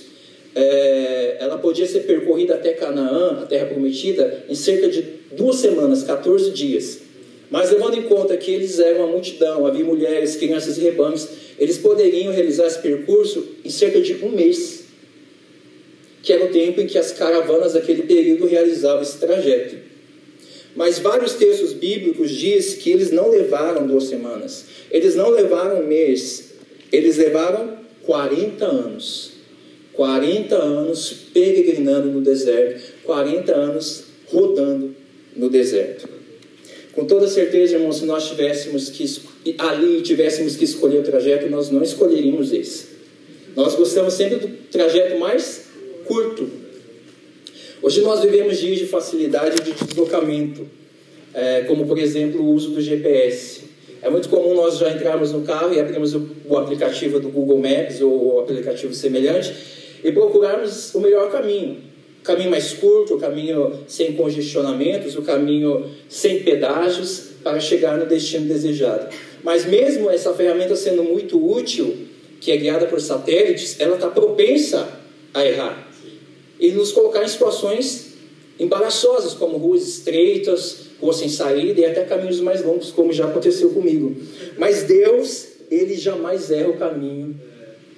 é, 0.56 1.36
ela 1.42 1.58
podia 1.58 1.86
ser 1.86 2.04
percorrida 2.04 2.54
até 2.54 2.72
Canaã, 2.72 3.42
a 3.42 3.46
terra 3.46 3.66
prometida, 3.66 4.46
em 4.48 4.56
cerca 4.56 4.88
de 4.88 5.04
duas 5.34 5.58
semanas, 5.58 6.04
14 6.04 6.52
dias. 6.52 7.00
Mas 7.50 7.70
levando 7.70 7.98
em 7.98 8.04
conta 8.04 8.38
que 8.38 8.50
eles 8.50 8.80
eram 8.80 9.00
uma 9.00 9.12
multidão, 9.12 9.68
havia 9.68 9.84
mulheres, 9.84 10.38
crianças 10.38 10.78
e 10.78 10.82
rebanhos, 10.84 11.28
eles 11.60 11.78
poderiam 11.80 12.32
realizar 12.32 12.68
esse 12.68 12.80
percurso 12.80 13.46
em 13.66 13.70
cerca 13.70 14.00
de 14.00 14.14
um 14.24 14.30
mês, 14.30 14.86
que 16.24 16.32
era 16.32 16.46
o 16.46 16.48
tempo 16.48 16.80
em 16.80 16.88
que 16.88 16.98
as 16.98 17.12
caravanas 17.12 17.74
daquele 17.74 18.04
período 18.04 18.48
realizavam 18.48 19.02
esse 19.02 19.18
trajeto. 19.18 19.91
Mas 20.76 21.00
vários 21.00 21.34
textos 21.34 21.74
bíblicos 21.74 22.32
diz 22.32 22.76
que 22.76 22.92
eles 22.92 23.12
não 23.12 23.30
levaram 23.30 23.86
duas 23.86 24.06
semanas, 24.06 24.66
eles 24.90 25.16
não 25.16 25.30
levaram 25.30 25.82
um 25.82 25.88
mês, 25.88 26.52
eles 26.92 27.18
levaram 27.18 27.78
40 28.04 28.66
anos. 28.66 29.32
40 29.94 30.56
anos 30.56 31.14
peregrinando 31.34 32.08
no 32.08 32.22
deserto, 32.22 32.94
40 33.04 33.54
anos 33.54 34.06
rodando 34.28 34.96
no 35.36 35.50
deserto. 35.50 36.08
Com 36.94 37.06
toda 37.06 37.28
certeza, 37.28 37.76
irmãos, 37.76 37.98
se 37.98 38.06
nós 38.06 38.28
tivéssemos 38.28 38.90
que 38.90 39.06
ali 39.58 40.02
tivéssemos 40.02 40.56
que 40.56 40.66
escolher 40.66 41.00
o 41.00 41.04
trajeto, 41.04 41.50
nós 41.50 41.70
não 41.70 41.84
escolheríamos 41.84 42.52
esse. 42.52 42.86
Nós 43.56 43.76
gostamos 43.76 44.14
sempre 44.14 44.40
do 44.40 44.48
trajeto 44.70 45.20
mais 45.20 45.66
curto, 46.06 46.50
Hoje 47.84 48.02
nós 48.02 48.22
vivemos 48.22 48.60
dias 48.60 48.78
de 48.78 48.86
facilidade 48.86 49.56
de 49.64 49.72
deslocamento, 49.72 50.68
é, 51.34 51.62
como 51.62 51.88
por 51.88 51.98
exemplo 51.98 52.40
o 52.40 52.54
uso 52.54 52.70
do 52.70 52.80
GPS. 52.80 53.64
É 54.04 54.10
muito 54.10 54.30
comum 54.30 54.54
nós 54.54 54.78
já 54.78 54.92
entrarmos 54.92 55.32
no 55.32 55.42
carro 55.42 55.74
e 55.74 55.80
abrirmos 55.80 56.14
o, 56.14 56.30
o 56.48 56.58
aplicativo 56.60 57.20
do 57.20 57.30
Google 57.30 57.58
Maps 57.58 58.00
ou 58.00 58.36
o 58.36 58.40
aplicativo 58.40 58.94
semelhante 58.94 59.52
e 60.04 60.12
procurarmos 60.12 60.94
o 60.94 61.00
melhor 61.00 61.32
caminho. 61.32 61.78
O 62.20 62.24
caminho 62.24 62.52
mais 62.52 62.72
curto, 62.72 63.16
o 63.16 63.20
caminho 63.20 63.80
sem 63.88 64.14
congestionamentos, 64.14 65.16
o 65.16 65.24
caminho 65.24 65.90
sem 66.08 66.44
pedágios 66.44 67.32
para 67.44 67.60
chegar 67.60 67.98
no 67.98 68.06
destino 68.06 68.48
desejado. 68.48 69.12
Mas 69.44 69.66
mesmo 69.66 70.08
essa 70.08 70.32
ferramenta 70.36 70.76
sendo 70.76 71.04
muito 71.04 71.44
útil, 71.44 71.98
que 72.40 72.52
é 72.52 72.58
guiada 72.58 72.86
por 72.86 73.02
satélites, 73.02 73.80
ela 73.80 73.96
está 73.96 74.08
propensa 74.08 74.88
a 75.34 75.44
errar 75.44 75.91
e 76.62 76.72
nos 76.72 76.92
colocar 76.92 77.24
em 77.24 77.28
situações 77.28 78.12
embaraçosas, 78.60 79.34
como 79.34 79.58
ruas 79.58 79.82
estreitas, 79.88 80.92
ruas 81.02 81.16
sem 81.16 81.28
saída 81.28 81.82
e 81.82 81.86
até 81.86 82.04
caminhos 82.04 82.40
mais 82.40 82.64
longos, 82.64 82.92
como 82.92 83.12
já 83.12 83.26
aconteceu 83.26 83.72
comigo. 83.72 84.16
Mas 84.60 84.84
Deus, 84.84 85.48
Ele 85.72 85.98
jamais 85.98 86.52
erra 86.52 86.70
o 86.70 86.78
caminho 86.78 87.36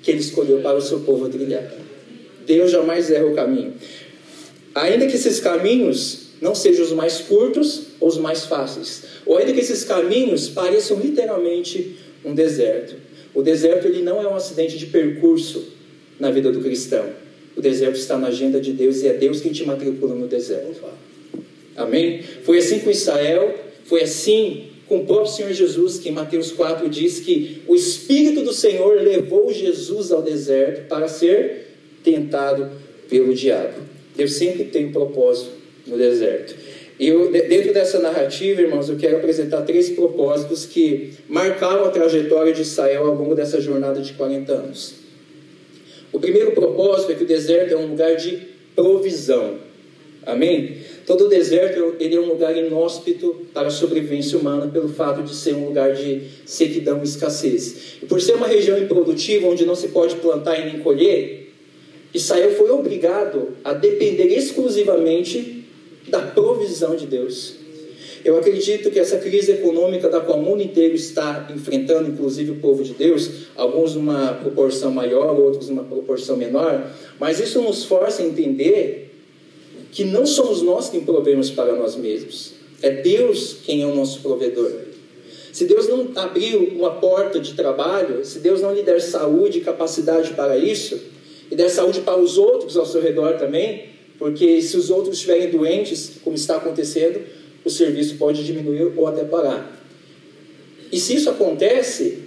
que 0.02 0.10
Ele 0.10 0.22
escolheu 0.22 0.62
para 0.62 0.78
o 0.78 0.82
seu 0.82 1.02
povo 1.02 1.28
trilhar. 1.28 1.70
Deus 2.46 2.72
jamais 2.72 3.12
erra 3.12 3.26
o 3.26 3.36
caminho. 3.36 3.74
Ainda 4.74 5.08
que 5.08 5.16
esses 5.16 5.42
caminhos 5.42 6.30
não 6.42 6.56
sejam 6.56 6.86
os 6.86 6.94
mais 6.94 7.20
curtos 7.20 7.88
ou 8.00 8.08
os 8.08 8.18
mais 8.18 8.46
fáceis, 8.46 9.04
ou 9.26 9.38
ainda 9.38 9.52
que 9.52 9.60
esses 9.60 9.84
caminhos 9.84 10.48
pareçam 10.48 10.98
literalmente 11.00 11.98
um 12.24 12.34
deserto. 12.34 12.96
O 13.34 13.42
deserto 13.42 13.88
ele 13.88 14.02
não 14.02 14.22
é 14.22 14.28
um 14.28 14.36
acidente 14.36 14.78
de 14.78 14.86
percurso 14.86 15.66
na 16.18 16.32
vida 16.32 16.52
do 16.52 16.62
cristão. 16.62 17.23
O 17.56 17.62
deserto 17.62 17.98
está 17.98 18.18
na 18.18 18.28
agenda 18.28 18.60
de 18.60 18.74
Deus 18.74 19.02
e 19.02 19.08
é 19.08 19.14
Deus 19.14 19.42
quem 19.42 19.52
te 19.52 19.66
matricula 19.66 20.16
no 20.16 20.28
deserto. 20.28 20.82
Amém? 21.76 22.22
Foi 22.44 22.58
assim 22.58 22.80
com 22.80 22.90
Israel, 22.90 23.56
foi 23.86 24.04
assim 24.04 24.70
com 24.88 24.98
o 24.98 25.06
próprio 25.06 25.32
Senhor 25.32 25.52
Jesus, 25.54 25.98
que 25.98 26.10
em 26.10 26.12
Mateus 26.12 26.52
4 26.52 26.90
diz 26.90 27.20
que 27.20 27.62
o 27.68 27.76
Espírito 27.76 28.42
do 28.42 28.54
Senhor 28.54 29.02
levou 29.02 29.52
Jesus 29.52 30.12
ao 30.12 30.22
deserto 30.22 30.88
para 30.88 31.08
ser 31.08 31.68
tentado 32.04 32.70
pelo 33.10 33.34
diabo. 33.34 33.80
Deus 34.16 34.34
sempre 34.34 34.66
tem 34.66 34.88
um 34.88 34.92
propósito 34.92 35.52
no 35.88 35.98
deserto. 35.98 36.56
E 37.00 37.12
dentro 37.48 37.74
dessa 37.74 38.00
narrativa, 38.00 38.62
irmãos, 38.62 38.88
eu 38.88 38.96
quero 38.96 39.18
apresentar 39.18 39.64
três 39.64 39.90
propósitos 39.90 40.66
que 40.66 41.14
marcaram 41.28 41.86
a 41.86 41.90
trajetória 41.90 42.54
de 42.54 42.62
Israel 42.62 43.08
ao 43.08 43.16
longo 43.16 43.34
dessa 43.34 43.60
jornada 43.60 44.00
de 44.00 44.14
40 44.14 44.54
anos. 44.54 45.03
O 46.14 46.20
primeiro 46.20 46.52
propósito 46.52 47.12
é 47.12 47.16
que 47.16 47.24
o 47.24 47.28
deserto 47.28 47.74
é 47.74 47.78
um 47.78 47.88
lugar 47.88 48.16
de 48.16 48.40
provisão. 48.76 49.56
Amém? 50.26 50.78
Todo 51.06 51.28
deserto 51.28 51.96
ele 52.00 52.16
é 52.16 52.20
um 52.20 52.28
lugar 52.28 52.56
inóspito 52.56 53.48
para 53.54 53.68
a 53.68 53.72
sobrevivência 53.72 54.38
humana 54.38 54.68
pelo 54.68 54.88
fato 54.88 55.24
de 55.24 55.36
ser 55.36 55.56
um 55.56 55.66
lugar 55.66 55.94
de 55.94 56.22
sequidão 56.46 57.02
e 57.02 57.04
escassez. 57.04 57.98
E 58.02 58.06
por 58.06 58.22
ser 58.22 58.36
uma 58.36 58.48
região 58.48 58.78
improdutiva 58.78 59.48
onde 59.48 59.66
não 59.66 59.76
se 59.76 59.90
pode 59.90 60.16
plantar 60.16 60.58
e 60.60 60.72
nem 60.72 60.80
colher, 60.82 61.52
Israel 62.14 62.52
foi 62.52 62.70
obrigado 62.70 63.58
a 63.64 63.74
depender 63.74 64.28
exclusivamente 64.28 65.66
da 66.08 66.20
provisão 66.20 66.96
de 66.96 67.08
Deus. 67.08 67.63
Eu 68.24 68.38
acredito 68.38 68.90
que 68.90 69.00
essa 69.00 69.18
crise 69.18 69.52
econômica 69.52 70.08
da 70.10 70.22
qual 70.22 70.40
o 70.40 70.42
mundo 70.42 70.64
inteiro 70.64 70.96
está 70.96 71.50
enfrentando, 71.54 72.10
inclusive 72.10 72.52
o 72.52 72.56
povo 72.56 72.84
de 72.84 72.94
Deus, 72.94 73.30
alguns 73.56 73.96
numa 73.96 74.34
proporção 74.36 74.92
maior, 74.92 75.38
outros 75.38 75.68
numa 75.68 75.84
proporção 75.84 76.38
menor, 76.38 76.90
mas 77.20 77.40
isso 77.40 77.62
nos 77.62 77.84
força 77.84 78.24
a 78.24 78.26
entender 78.26 79.14
que 79.92 80.06
não 80.06 80.26
somos 80.26 80.62
nós 80.62 80.90
quem 80.90 81.02
provemos 81.02 81.52
para 81.52 81.76
nós 81.76 81.96
mesmos. 81.96 82.54
É 82.82 82.90
Deus 82.90 83.58
quem 83.66 83.84
é 83.84 83.86
o 83.86 83.96
nosso 83.96 84.22
provedor. 84.22 84.72
Se 85.52 85.66
Deus 85.66 85.88
não 85.88 86.10
abrir 86.16 86.56
uma 86.56 86.92
porta 86.92 87.40
de 87.40 87.54
trabalho, 87.54 88.26
se 88.26 88.40
Deus 88.40 88.62
não 88.62 88.74
lhe 88.74 88.82
der 88.82 89.00
saúde 89.02 89.60
e 89.60 89.62
capacidade 89.62 90.34
para 90.34 90.58
isso, 90.58 91.00
e 91.52 91.56
der 91.56 91.70
saúde 91.70 92.02
para 92.02 92.18
os 92.18 92.38
outros 92.38 92.76
ao 92.76 92.86
seu 92.86 93.02
redor 93.02 93.38
também, 93.38 93.86
porque 94.18 94.62
se 94.62 94.78
os 94.78 94.90
outros 94.90 95.16
estiverem 95.16 95.52
doentes, 95.52 96.14
como 96.24 96.36
está 96.36 96.56
acontecendo, 96.56 97.22
o 97.64 97.70
serviço 97.70 98.18
pode 98.18 98.44
diminuir 98.44 98.94
ou 98.96 99.08
até 99.08 99.24
parar. 99.24 99.80
E 100.92 101.00
se 101.00 101.16
isso 101.16 101.30
acontece, 101.30 102.24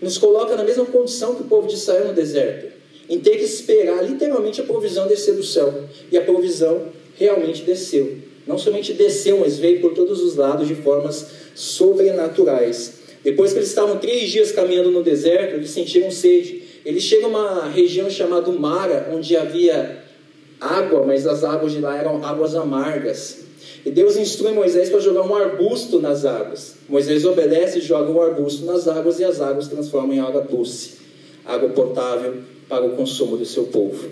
nos 0.00 0.18
coloca 0.18 0.56
na 0.56 0.64
mesma 0.64 0.86
condição 0.86 1.34
que 1.34 1.42
o 1.42 1.46
povo 1.46 1.68
de 1.68 1.74
Israel 1.74 2.08
no 2.08 2.14
deserto 2.14 2.76
em 3.08 3.20
ter 3.20 3.36
que 3.36 3.44
esperar 3.44 4.02
literalmente 4.04 4.60
a 4.60 4.64
provisão 4.64 5.06
descer 5.06 5.34
do 5.34 5.42
céu. 5.42 5.72
E 6.10 6.18
a 6.18 6.22
provisão 6.22 6.86
realmente 7.16 7.62
desceu. 7.62 8.18
Não 8.46 8.58
somente 8.58 8.92
desceu, 8.92 9.38
mas 9.38 9.58
veio 9.58 9.80
por 9.80 9.94
todos 9.94 10.22
os 10.22 10.36
lados 10.36 10.68
de 10.68 10.74
formas 10.74 11.26
sobrenaturais. 11.54 12.94
Depois 13.22 13.52
que 13.52 13.58
eles 13.58 13.68
estavam 13.68 13.98
três 13.98 14.30
dias 14.30 14.52
caminhando 14.52 14.90
no 14.90 15.02
deserto, 15.02 15.54
eles 15.54 15.70
sentiram 15.70 16.10
sede. 16.10 16.62
Eles 16.84 17.02
chegam 17.02 17.34
a 17.34 17.38
uma 17.40 17.68
região 17.68 18.08
chamada 18.08 18.50
Mara, 18.52 19.10
onde 19.12 19.36
havia 19.36 20.04
água, 20.60 21.04
mas 21.04 21.26
as 21.26 21.42
águas 21.42 21.72
de 21.72 21.80
lá 21.80 21.98
eram 21.98 22.24
águas 22.24 22.54
amargas. 22.54 23.45
E 23.84 23.90
Deus 23.90 24.16
instrui 24.16 24.52
Moisés 24.52 24.90
para 24.90 25.00
jogar 25.00 25.22
um 25.22 25.34
arbusto 25.34 26.00
nas 26.00 26.24
águas. 26.24 26.76
Moisés 26.88 27.24
obedece 27.24 27.78
e 27.78 27.82
joga 27.82 28.10
um 28.10 28.20
arbusto 28.20 28.64
nas 28.64 28.88
águas, 28.88 29.20
e 29.20 29.24
as 29.24 29.40
águas 29.40 29.68
transformam 29.68 30.16
em 30.16 30.20
água 30.20 30.42
doce, 30.42 30.94
água 31.44 31.68
potável 31.70 32.34
para 32.68 32.84
o 32.84 32.96
consumo 32.96 33.36
do 33.36 33.44
seu 33.44 33.64
povo. 33.64 34.08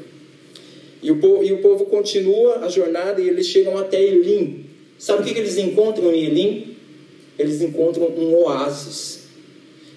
E 1.03 1.11
o 1.11 1.19
povo, 1.19 1.45
e 1.45 1.53
o 1.53 1.59
povo 1.59 1.87
continua 1.87 2.61
a 2.61 2.69
jornada 2.69 3.21
e 3.21 3.29
eles 3.29 3.47
chegam 3.47 3.77
até 3.77 4.03
Elim. 4.03 4.65
Sabe 4.99 5.23
o 5.23 5.25
que, 5.25 5.35
que 5.35 5.41
eles 5.41 5.59
encontram 5.59 6.13
em 6.13 6.25
Elim? 6.25 6.77
Eles 7.39 7.61
encontram 7.61 8.07
um 8.07 8.35
oásis, 8.37 9.25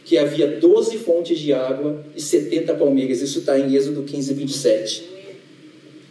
que 0.03 0.17
havia 0.17 0.47
12 0.47 0.97
fontes 0.97 1.39
de 1.39 1.53
água 1.53 2.03
e 2.15 2.21
70 2.21 2.73
palmeiras. 2.73 3.21
Isso 3.21 3.39
está 3.39 3.57
em 3.57 3.73
Êxodo 3.75 4.03
15, 4.03 4.33
27. 4.33 5.09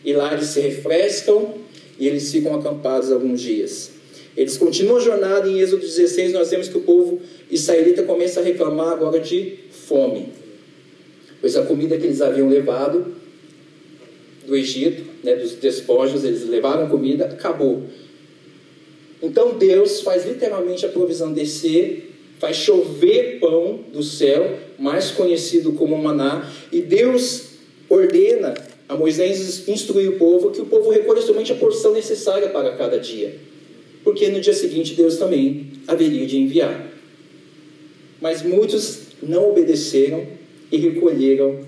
E 0.05 0.13
lá 0.13 0.33
eles 0.33 0.47
se 0.47 0.61
refrescam 0.61 1.55
e 1.99 2.07
eles 2.07 2.31
ficam 2.31 2.55
acampados 2.55 3.11
alguns 3.11 3.41
dias. 3.41 3.93
Eles 4.37 4.57
continuam 4.57 4.99
a 4.99 5.01
jornada 5.01 5.49
em 5.49 5.61
Êxodo 5.61 5.83
16 5.83 6.33
nós 6.33 6.51
vemos 6.51 6.69
que 6.69 6.77
o 6.77 6.83
povo 6.83 7.21
israelita 7.51 8.03
começa 8.03 8.41
a 8.41 8.43
reclamar 8.43 8.93
agora 8.93 9.19
de 9.19 9.59
fome 9.71 10.47
pois 11.41 11.57
a 11.57 11.63
comida 11.63 11.97
que 11.97 12.05
eles 12.05 12.21
haviam 12.21 12.49
levado 12.49 13.15
do 14.47 14.57
Egito, 14.57 15.05
né, 15.25 15.35
dos 15.35 15.55
despojos, 15.55 16.25
eles 16.25 16.49
levaram 16.49 16.89
comida, 16.89 17.27
acabou. 17.27 17.85
Então 19.23 19.57
Deus 19.57 20.01
faz 20.01 20.27
literalmente 20.27 20.87
a 20.87 20.89
provisão 20.89 21.33
descer, 21.33 22.13
faz 22.39 22.57
chover 22.57 23.41
pão 23.41 23.81
do 23.93 24.03
céu, 24.03 24.59
mais 24.79 25.11
conhecido 25.11 25.73
como 25.73 25.97
maná, 25.99 26.53
e 26.73 26.81
Deus 26.81 27.51
ordena 27.89 28.55
a 28.89 28.97
Moisés 28.97 29.69
instruir 29.69 30.11
o 30.11 30.19
povo 30.19 30.51
que 30.51 30.61
o 30.61 30.67
povo 30.67 30.91
recolha 30.91 31.21
somente 31.21 31.53
a 31.53 31.57
porção 31.57 31.93
necessária 31.93 32.49
para 32.51 32.77
cada 32.77 32.99
dia, 32.99 33.37
porque 34.05 34.29
no 34.29 34.41
dia 34.41 34.53
seguinte 34.53 34.95
Deus 34.95 35.17
também 35.17 35.73
haveria 35.87 36.27
de 36.27 36.39
enviar. 36.39 36.93
Mas 38.21 38.43
muitos 38.43 39.01
não 39.23 39.51
obedeceram 39.51 40.27
e 40.71 40.77
recolheram 40.77 41.61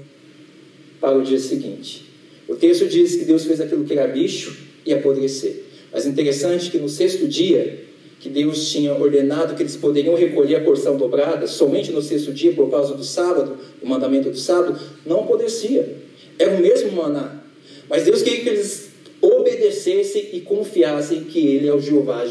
para 1.00 1.16
o 1.16 1.22
dia 1.22 1.38
seguinte. 1.38 2.04
O 2.48 2.54
texto 2.54 2.86
diz 2.86 3.16
que 3.16 3.24
Deus 3.24 3.44
fez 3.44 3.60
aquilo 3.60 3.84
que 3.84 3.92
era 3.92 4.08
bicho 4.08 4.56
e 4.86 4.92
apodrecer. 4.92 5.64
Mas 5.92 6.06
interessante 6.06 6.70
que 6.70 6.78
no 6.78 6.88
sexto 6.88 7.26
dia, 7.28 7.84
que 8.20 8.28
Deus 8.28 8.70
tinha 8.70 8.94
ordenado 8.94 9.54
que 9.54 9.62
eles 9.62 9.76
poderiam 9.76 10.14
recolher 10.14 10.56
a 10.56 10.60
porção 10.60 10.96
dobrada, 10.96 11.46
somente 11.46 11.92
no 11.92 12.02
sexto 12.02 12.32
dia, 12.32 12.52
por 12.52 12.70
causa 12.70 12.94
do 12.94 13.04
sábado, 13.04 13.58
o 13.82 13.86
mandamento 13.86 14.30
do 14.30 14.36
sábado, 14.36 14.78
não 15.06 15.20
apodrecia. 15.20 16.07
Era 16.38 16.54
o 16.54 16.60
mesmo 16.60 16.92
maná. 16.92 17.42
Mas 17.88 18.04
Deus 18.04 18.22
queria 18.22 18.42
que 18.42 18.48
eles 18.48 18.90
obedecessem 19.20 20.28
e 20.32 20.40
confiassem 20.40 21.24
que 21.24 21.38
Ele 21.38 21.66
é 21.68 21.74
o 21.74 21.80
Jeová 21.80 22.24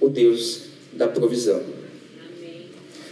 o 0.00 0.08
Deus 0.08 0.62
da 0.92 1.08
provisão. 1.08 1.62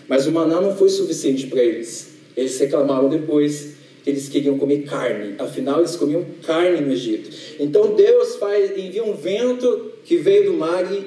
Mas 0.09 0.27
o 0.27 0.33
maná 0.33 0.61
não 0.61 0.75
foi 0.75 0.89
suficiente 0.89 1.47
para 1.47 1.63
eles. 1.63 2.09
Eles 2.37 2.59
reclamaram 2.59 3.09
depois 3.09 3.75
que 4.03 4.11
eles 4.11 4.29
queriam 4.29 4.59
comer 4.59 4.85
carne. 4.85 5.35
Afinal, 5.39 5.81
eles 5.81 5.97
comiam 5.97 6.25
carne 6.43 6.81
no 6.81 6.93
Egito. 6.93 7.31
Então 7.61 7.95
Deus 7.95 8.37
faz, 8.37 8.77
envia 8.77 9.05
um 9.05 9.15
vento 9.15 9.93
que 10.05 10.17
veio 10.17 10.51
do 10.51 10.55
mar 10.55 10.91
e, 10.91 11.05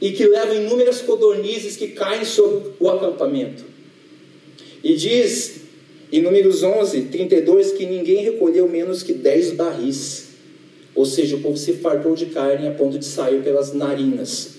e 0.00 0.12
que 0.12 0.26
leva 0.26 0.54
inúmeras 0.54 1.00
codornizes 1.00 1.76
que 1.76 1.88
caem 1.88 2.24
sobre 2.24 2.70
o 2.78 2.88
acampamento. 2.88 3.64
E 4.84 4.94
diz 4.94 5.61
em 6.12 6.20
Números 6.20 6.62
11, 6.62 7.02
32, 7.04 7.72
que 7.72 7.86
ninguém 7.86 8.22
recolheu 8.22 8.68
menos 8.68 9.02
que 9.02 9.14
10 9.14 9.52
barris. 9.52 10.28
Ou 10.94 11.06
seja, 11.06 11.36
o 11.36 11.40
povo 11.40 11.56
se 11.56 11.72
fartou 11.72 12.14
de 12.14 12.26
carne 12.26 12.68
a 12.68 12.72
ponto 12.72 12.98
de 12.98 13.06
sair 13.06 13.42
pelas 13.42 13.72
narinas. 13.72 14.56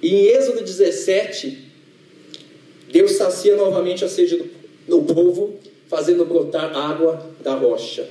E 0.00 0.14
em 0.14 0.26
Êxodo 0.26 0.62
17, 0.62 1.58
Deus 2.92 3.12
sacia 3.12 3.56
novamente 3.56 4.04
a 4.04 4.08
sede 4.08 4.44
do, 4.86 5.00
do 5.00 5.14
povo, 5.14 5.54
fazendo 5.88 6.24
brotar 6.24 6.76
água 6.76 7.30
da 7.42 7.54
rocha. 7.54 8.08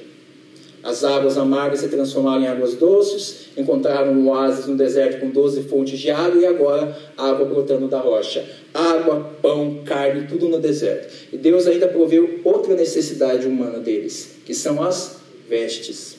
As 0.83 1.03
águas 1.03 1.37
amargas 1.37 1.81
se 1.81 1.89
transformaram 1.89 2.41
em 2.41 2.47
águas 2.47 2.73
doces, 2.73 3.49
encontraram 3.55 4.13
um 4.13 4.29
oásis 4.29 4.65
no 4.65 4.75
deserto 4.75 5.19
com 5.19 5.29
12 5.29 5.63
fontes 5.63 5.99
de 5.99 6.09
água 6.09 6.41
e 6.41 6.45
agora 6.45 6.97
água 7.15 7.45
brotando 7.45 7.87
da 7.87 7.99
rocha. 7.99 8.43
Água, 8.73 9.31
pão, 9.41 9.81
carne, 9.85 10.27
tudo 10.27 10.47
no 10.47 10.59
deserto. 10.59 11.13
E 11.31 11.37
Deus 11.37 11.67
ainda 11.67 11.87
proveu 11.87 12.39
outra 12.43 12.75
necessidade 12.75 13.45
humana 13.45 13.77
deles, 13.77 14.37
que 14.43 14.55
são 14.55 14.81
as 14.81 15.17
vestes. 15.47 16.17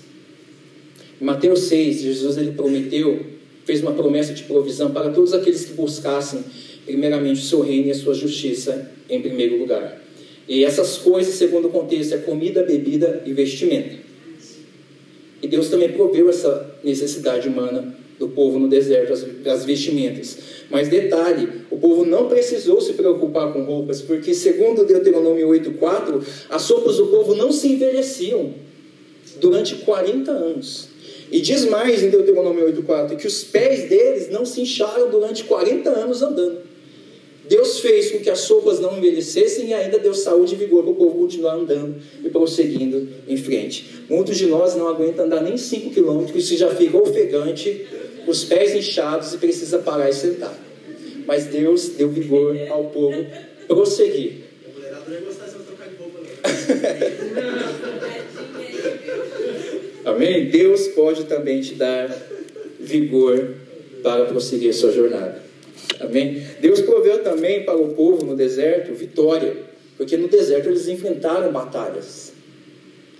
Em 1.20 1.25
Mateus 1.25 1.62
6, 1.64 2.01
Jesus 2.01 2.37
ele 2.37 2.53
prometeu, 2.53 3.20
fez 3.64 3.83
uma 3.83 3.92
promessa 3.92 4.33
de 4.33 4.44
provisão 4.44 4.92
para 4.92 5.11
todos 5.11 5.35
aqueles 5.35 5.64
que 5.64 5.72
buscassem 5.72 6.44
primeiramente 6.85 7.40
o 7.40 7.44
seu 7.44 7.62
reino 7.62 7.88
e 7.88 7.90
a 7.90 7.94
sua 7.94 8.14
justiça 8.14 8.90
em 9.09 9.20
primeiro 9.20 9.59
lugar. 9.59 10.01
E 10.48 10.64
essas 10.64 10.98
coisas, 10.98 11.35
segundo 11.35 11.68
o 11.68 11.70
contexto, 11.70 12.14
é 12.14 12.18
comida, 12.18 12.62
bebida 12.62 13.22
e 13.25 13.33
vestimenta. 13.33 14.01
E 15.42 15.48
Deus 15.48 15.68
também 15.68 15.90
proveu 15.90 16.31
essa 16.31 16.74
necessidade 16.85 17.48
humana 17.48 17.94
do 18.18 18.28
povo 18.28 18.59
no 18.59 18.68
deserto, 18.68 19.12
as, 19.12 19.26
as 19.46 19.64
vestimentas. 19.64 20.38
Mas 20.70 20.88
detalhe, 20.88 21.48
o 21.68 21.76
povo 21.76 22.05
não 22.05 22.28
precisou 22.28 22.81
se 22.81 22.92
preocupar 22.92 23.52
com 23.52 23.64
roupas, 23.64 24.00
porque 24.00 24.33
segundo 24.33 24.87
Deuteronômio 24.87 25.48
8,4, 25.48 26.22
as 26.48 26.70
roupas 26.70 26.96
do 26.96 27.09
povo 27.09 27.35
não 27.35 27.50
se 27.50 27.72
envelheciam 27.72 28.55
durante 29.40 29.74
40 29.76 30.31
anos. 30.31 30.88
E 31.33 31.40
diz 31.40 31.64
mais 31.64 32.02
em 32.02 32.11
Deuteronômio 32.11 32.72
8,4 32.72 33.16
que 33.16 33.26
os 33.26 33.42
pés 33.42 33.88
deles 33.88 34.31
não 34.31 34.44
se 34.44 34.61
incharam 34.61 35.11
durante 35.11 35.44
40 35.44 35.90
anos 35.90 36.22
andando. 36.22 36.71
Deus 37.48 37.81
fez 37.81 38.12
com 38.12 38.20
que 38.20 38.31
as 38.31 38.40
sopas 38.40 38.81
não 38.81 38.96
envelhecessem 38.96 39.68
e 39.68 39.74
ainda 39.74 39.98
deu 39.98 40.14
saúde 40.14 40.55
e 40.55 40.57
vigor 40.57 40.83
para 40.83 40.92
o 40.92 40.94
povo 40.94 41.18
continuar 41.18 41.55
andando 41.55 41.96
e 42.24 42.31
prosseguindo 42.31 43.09
em 43.26 43.37
frente. 43.37 44.05
Muitos 44.09 44.38
de 44.38 44.46
nós 44.46 44.76
não 44.76 44.88
aguentam 44.88 45.26
andar 45.26 45.42
nem 45.42 45.57
5 45.57 45.90
quilômetros 45.90 46.50
e 46.50 46.57
já 46.57 46.74
fica 46.74 46.96
ofegante, 46.96 47.87
os 48.26 48.44
pés 48.44 48.74
inchados 48.74 49.35
e 49.35 49.38
precisa 49.38 49.78
parar 49.78 50.09
e 50.09 50.12
sentar. 50.12 50.57
Mas 51.26 51.46
Deus 51.46 51.88
deu 51.90 52.09
vigor 52.09 52.57
ao 52.70 52.85
povo 52.85 53.26
prosseguir. 53.66 54.44
Amém? 60.05 60.50
Deus 60.50 60.88
pode 60.88 61.24
também 61.24 61.61
te 61.61 61.74
dar 61.74 62.09
vigor 62.78 63.55
para 64.02 64.26
prosseguir 64.26 64.70
a 64.70 64.72
sua 64.72 64.92
jornada. 64.92 65.42
Amém? 66.00 66.42
Deus 66.60 66.80
proveu 66.80 67.22
também 67.22 67.64
para 67.64 67.76
o 67.76 67.94
povo 67.94 68.24
no 68.24 68.36
deserto 68.36 68.92
vitória, 68.94 69.56
porque 69.96 70.16
no 70.16 70.28
deserto 70.28 70.68
eles 70.68 70.88
enfrentaram 70.88 71.52
batalhas. 71.52 72.32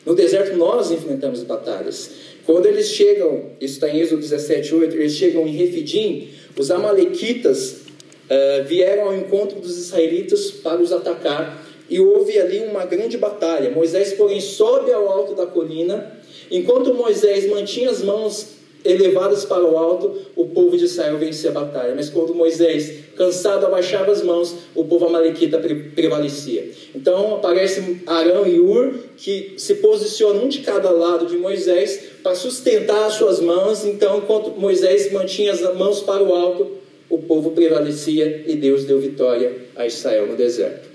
No 0.05 0.15
deserto 0.15 0.57
nós 0.57 0.91
enfrentamos 0.91 1.43
batalhas. 1.43 2.11
Quando 2.45 2.67
eles 2.67 2.89
chegam, 2.89 3.51
isso 3.61 3.75
está 3.75 3.89
em 3.89 4.01
Êxodo 4.01 4.21
17, 4.21 4.75
8, 4.75 4.97
eles 4.97 5.13
chegam 5.13 5.47
em 5.47 5.53
Refidim, 5.53 6.31
os 6.59 6.71
amalequitas 6.71 7.73
uh, 7.73 8.65
vieram 8.67 9.05
ao 9.05 9.17
encontro 9.17 9.61
dos 9.61 9.79
israelitas 9.79 10.51
para 10.51 10.81
os 10.81 10.93
atacar 10.93 11.65
e 11.89 12.01
houve 12.01 12.39
ali 12.39 12.61
uma 12.61 12.85
grande 12.85 13.17
batalha. 13.17 13.71
Moisés, 13.71 14.13
porém, 14.15 14.41
sobe 14.41 14.93
ao 14.93 15.09
alto 15.09 15.35
da 15.35 15.47
colina, 15.47 16.19
enquanto 16.51 16.95
Moisés 16.95 17.49
mantinha 17.49 17.91
as 17.91 18.03
mãos 18.03 18.62
elevadas 18.85 19.45
para 19.45 19.65
o 19.65 19.77
alto, 19.77 20.13
o 20.35 20.47
povo 20.47 20.77
de 20.77 20.85
Israel 20.85 21.19
vencia 21.19 21.51
a 21.51 21.53
batalha. 21.53 21.95
Mas 21.95 22.09
quando 22.09 22.35
Moisés, 22.35 22.93
cansado, 23.17 23.67
abaixava 23.67 24.11
as 24.11 24.23
mãos, 24.23 24.55
o 24.75 24.85
povo 24.85 25.07
amalequita 25.07 25.59
prevalecia. 25.95 26.71
Então 26.95 27.35
aparece 27.35 28.03
Arão 28.07 28.47
e 28.47 28.59
Ur, 28.61 28.95
que 29.17 29.55
se 29.57 29.77
posicionam 29.77 30.45
um 30.45 30.49
de 30.49 30.61
cada 30.61 30.91
lado 30.91 31.27
de 31.27 31.37
Moisés 31.37 32.01
para 32.23 32.35
sustentar 32.35 33.07
as 33.07 33.15
suas 33.15 33.41
mãos. 33.41 33.85
Então, 33.85 34.19
enquanto 34.19 34.59
Moisés 34.59 35.13
mantinha 35.13 35.53
as 35.53 35.61
mãos 35.77 36.01
para 36.01 36.23
o 36.23 36.35
alto, 36.35 36.83
o 37.09 37.19
povo 37.19 37.51
prevalecia 37.51 38.45
e 38.47 38.57
Deus 38.57 38.85
deu 38.85 38.99
vitória 38.99 39.53
a 39.77 39.87
Israel 39.87 40.27
no 40.27 40.37
deserto. 40.37 40.89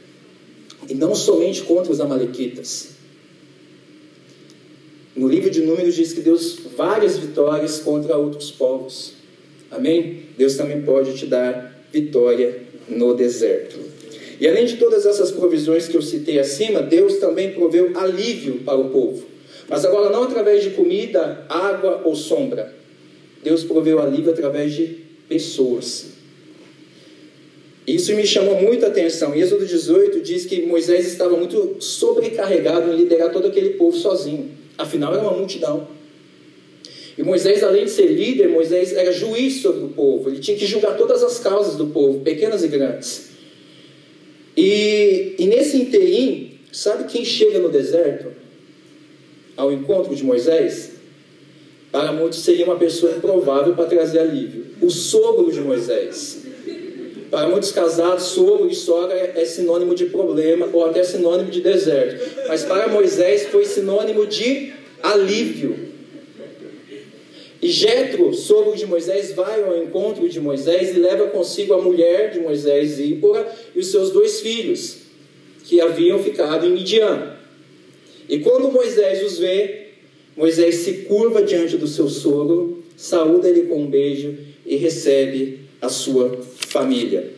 E 0.90 0.94
não 0.94 1.14
somente 1.14 1.64
contra 1.64 1.92
os 1.92 2.00
amalequitas. 2.00 2.97
No 5.18 5.28
livro 5.28 5.50
de 5.50 5.62
Números 5.62 5.96
diz 5.96 6.14
que 6.14 6.22
Deus 6.22 6.60
várias 6.78 7.18
vitórias 7.18 7.80
contra 7.80 8.16
outros 8.16 8.52
povos. 8.52 9.14
Amém? 9.72 10.20
Deus 10.38 10.56
também 10.56 10.84
pode 10.84 11.18
te 11.18 11.26
dar 11.26 11.84
vitória 11.92 12.62
no 12.88 13.16
deserto. 13.16 13.80
E 14.40 14.48
além 14.48 14.66
de 14.66 14.78
todas 14.78 15.08
essas 15.08 15.32
provisões 15.32 15.88
que 15.88 15.98
eu 15.98 16.04
citei 16.04 16.38
acima, 16.38 16.84
Deus 16.84 17.18
também 17.18 17.52
proveu 17.52 17.98
alívio 17.98 18.60
para 18.60 18.78
o 18.78 18.92
povo. 18.92 19.26
Mas 19.68 19.84
agora 19.84 20.12
não 20.12 20.24
através 20.24 20.64
de 20.64 20.70
comida, 20.70 21.44
água 21.50 22.04
ou 22.06 22.16
sombra. 22.16 22.72
Deus 23.44 23.64
proveu 23.64 24.00
alívio 24.00 24.32
através 24.32 24.74
de 24.74 25.00
pessoas. 25.28 26.18
Isso 27.88 28.14
me 28.14 28.28
chamou 28.28 28.62
muita 28.62 28.88
atenção. 28.88 29.34
Êxodo 29.34 29.66
18 29.66 30.22
diz 30.22 30.46
que 30.46 30.62
Moisés 30.68 31.08
estava 31.08 31.36
muito 31.36 31.78
sobrecarregado 31.80 32.92
em 32.92 32.98
liderar 32.98 33.32
todo 33.32 33.48
aquele 33.48 33.72
povo 33.72 33.98
sozinho. 33.98 34.57
Afinal, 34.78 35.14
era 35.14 35.24
uma 35.24 35.38
multidão. 35.38 35.88
E 37.18 37.24
Moisés, 37.24 37.64
além 37.64 37.86
de 37.86 37.92
ser 37.92 38.08
líder, 38.08 38.48
Moisés 38.50 38.94
era 38.94 39.12
juiz 39.12 39.62
sobre 39.62 39.86
o 39.86 39.90
povo. 39.90 40.30
Ele 40.30 40.40
tinha 40.40 40.56
que 40.56 40.68
julgar 40.68 40.96
todas 40.96 41.24
as 41.24 41.40
causas 41.40 41.76
do 41.76 41.88
povo, 41.88 42.20
pequenas 42.20 42.64
e 42.64 42.68
grandes. 42.68 43.30
E, 44.56 45.36
e 45.40 45.48
nesse 45.48 45.78
interim, 45.78 46.60
sabe 46.72 47.06
quem 47.06 47.26
chega 47.26 47.60
no 47.60 47.70
deserto 47.70 48.32
ao 49.56 49.72
encontro 49.72 50.16
de 50.16 50.24
Moisés? 50.24 50.92
Para 51.92 52.12
muitos 52.12 52.40
seria 52.40 52.66
uma 52.66 52.76
pessoa 52.76 53.14
improvável 53.14 53.74
para 53.74 53.86
trazer 53.86 54.20
alívio. 54.20 54.66
O 54.82 54.90
sogro 54.90 55.52
de 55.52 55.62
Moisés. 55.62 56.44
Para 57.30 57.48
muitos 57.50 57.72
casados, 57.72 58.26
sogro 58.26 58.70
e 58.70 58.76
sogra 58.76 59.34
é 59.36 59.46
sinônimo 59.46 59.94
de 59.94 60.06
problema 60.06 60.70
ou 60.72 60.86
até 60.86 61.04
sinônimo 61.04 61.52
de 61.52 61.62
deserto. 61.62 62.48
Mas 62.48 62.64
para 62.64 62.88
Moisés 62.88 63.48
foi 63.48 63.66
sinônimo 63.66 64.26
de 64.26 64.74
alívio. 65.04 65.88
E 67.62 67.70
Jetro, 67.70 68.34
sogro 68.34 68.76
de 68.76 68.86
Moisés, 68.86 69.34
vai 69.34 69.64
ao 69.64 69.82
encontro 69.82 70.30
de 70.30 70.40
Moisés 70.40 70.96
e 70.96 71.00
leva 71.00 71.28
consigo 71.28 71.74
a 71.74 71.82
mulher 71.82 72.32
de 72.32 72.40
Moisés, 72.40 72.92
Zípora, 72.92 73.52
e 73.76 73.80
os 73.80 73.88
seus 73.88 74.12
dois 74.12 74.40
filhos, 74.42 74.98
que 75.66 75.82
haviam 75.82 76.20
ficado 76.20 76.66
em 76.66 76.72
Midian. 76.72 77.36
E 78.30 78.40
quando 78.40 78.72
Moisés 78.72 79.24
os 79.24 79.40
vê, 79.40 79.88
Moisés 80.36 80.76
se 80.76 80.94
curva 81.06 81.42
diante 81.42 81.78
do 81.78 81.88
seu 81.88 82.08
sogro, 82.08 82.84
saúda 82.96 83.50
ele 83.50 83.64
com 83.64 83.82
um 83.82 83.88
beijo 83.88 84.38
e 84.66 84.76
recebe 84.76 85.62
a 85.82 85.90
sua 85.90 86.40
família. 86.70 87.32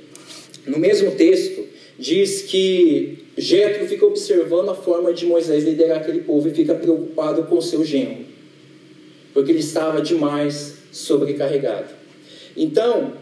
No 0.65 0.77
mesmo 0.77 1.11
texto, 1.11 1.65
diz 1.97 2.43
que 2.43 3.19
Jetro 3.37 3.87
fica 3.87 4.05
observando 4.05 4.69
a 4.69 4.75
forma 4.75 5.13
de 5.13 5.25
Moisés 5.25 5.63
liderar 5.63 5.99
aquele 5.99 6.21
povo 6.21 6.47
e 6.47 6.51
fica 6.51 6.75
preocupado 6.75 7.43
com 7.43 7.61
seu 7.61 7.83
genro, 7.83 8.25
porque 9.33 9.51
ele 9.51 9.59
estava 9.59 10.01
demais 10.01 10.75
sobrecarregado. 10.91 11.93
Então, 12.55 13.13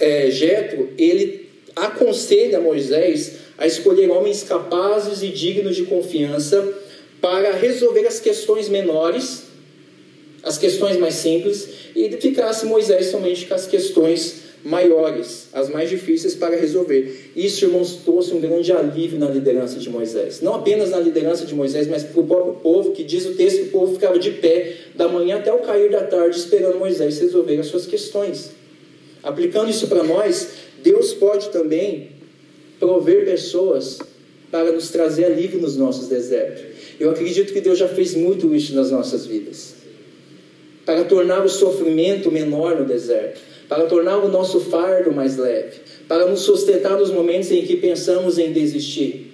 é, 0.00 0.30
Jetro 0.30 0.90
ele 0.96 1.48
aconselha 1.76 2.60
Moisés 2.60 3.32
a 3.58 3.66
escolher 3.66 4.10
homens 4.10 4.42
capazes 4.42 5.22
e 5.22 5.28
dignos 5.28 5.76
de 5.76 5.84
confiança 5.84 6.72
para 7.20 7.52
resolver 7.52 8.06
as 8.06 8.20
questões 8.20 8.68
menores, 8.68 9.44
as 10.42 10.58
questões 10.58 10.96
mais 10.98 11.14
simples, 11.14 11.68
e 11.96 12.10
ficasse 12.20 12.66
Moisés 12.66 13.06
somente 13.06 13.46
com 13.46 13.54
as 13.54 13.66
questões 13.66 14.43
maiores, 14.64 15.48
as 15.52 15.68
mais 15.68 15.90
difíceis 15.90 16.34
para 16.34 16.56
resolver. 16.56 17.32
Isso, 17.36 17.66
irmãos, 17.66 18.00
trouxe 18.02 18.32
um 18.32 18.40
grande 18.40 18.72
alívio 18.72 19.18
na 19.18 19.28
liderança 19.28 19.78
de 19.78 19.90
Moisés. 19.90 20.40
Não 20.40 20.54
apenas 20.54 20.90
na 20.90 20.98
liderança 20.98 21.44
de 21.44 21.54
Moisés, 21.54 21.86
mas 21.86 22.02
para 22.02 22.20
o 22.20 22.26
próprio 22.26 22.54
povo, 22.54 22.92
que 22.92 23.04
diz 23.04 23.26
o 23.26 23.34
texto 23.34 23.58
que 23.58 23.68
o 23.68 23.70
povo 23.72 23.92
ficava 23.92 24.18
de 24.18 24.30
pé 24.30 24.72
da 24.94 25.06
manhã 25.06 25.36
até 25.36 25.52
o 25.52 25.58
cair 25.58 25.90
da 25.90 26.02
tarde 26.02 26.38
esperando 26.38 26.78
Moisés 26.78 27.20
resolver 27.20 27.60
as 27.60 27.66
suas 27.66 27.84
questões. 27.84 28.52
Aplicando 29.22 29.70
isso 29.70 29.86
para 29.86 30.02
nós, 30.02 30.48
Deus 30.82 31.12
pode 31.12 31.50
também 31.50 32.12
prover 32.80 33.26
pessoas 33.26 33.98
para 34.50 34.72
nos 34.72 34.88
trazer 34.88 35.26
alívio 35.26 35.60
nos 35.60 35.76
nossos 35.76 36.08
desertos. 36.08 36.64
Eu 36.98 37.10
acredito 37.10 37.52
que 37.52 37.60
Deus 37.60 37.78
já 37.78 37.88
fez 37.88 38.14
muito 38.14 38.54
isso 38.54 38.74
nas 38.74 38.90
nossas 38.90 39.26
vidas. 39.26 39.74
Para 40.86 41.04
tornar 41.04 41.44
o 41.44 41.48
sofrimento 41.48 42.30
menor 42.30 42.76
no 42.76 42.86
deserto 42.86 43.53
para 43.68 43.86
tornar 43.86 44.18
o 44.18 44.28
nosso 44.28 44.60
fardo 44.60 45.12
mais 45.12 45.36
leve, 45.36 45.80
para 46.06 46.26
nos 46.26 46.40
sustentar 46.40 46.98
nos 46.98 47.10
momentos 47.10 47.50
em 47.50 47.64
que 47.64 47.76
pensamos 47.76 48.38
em 48.38 48.52
desistir. 48.52 49.32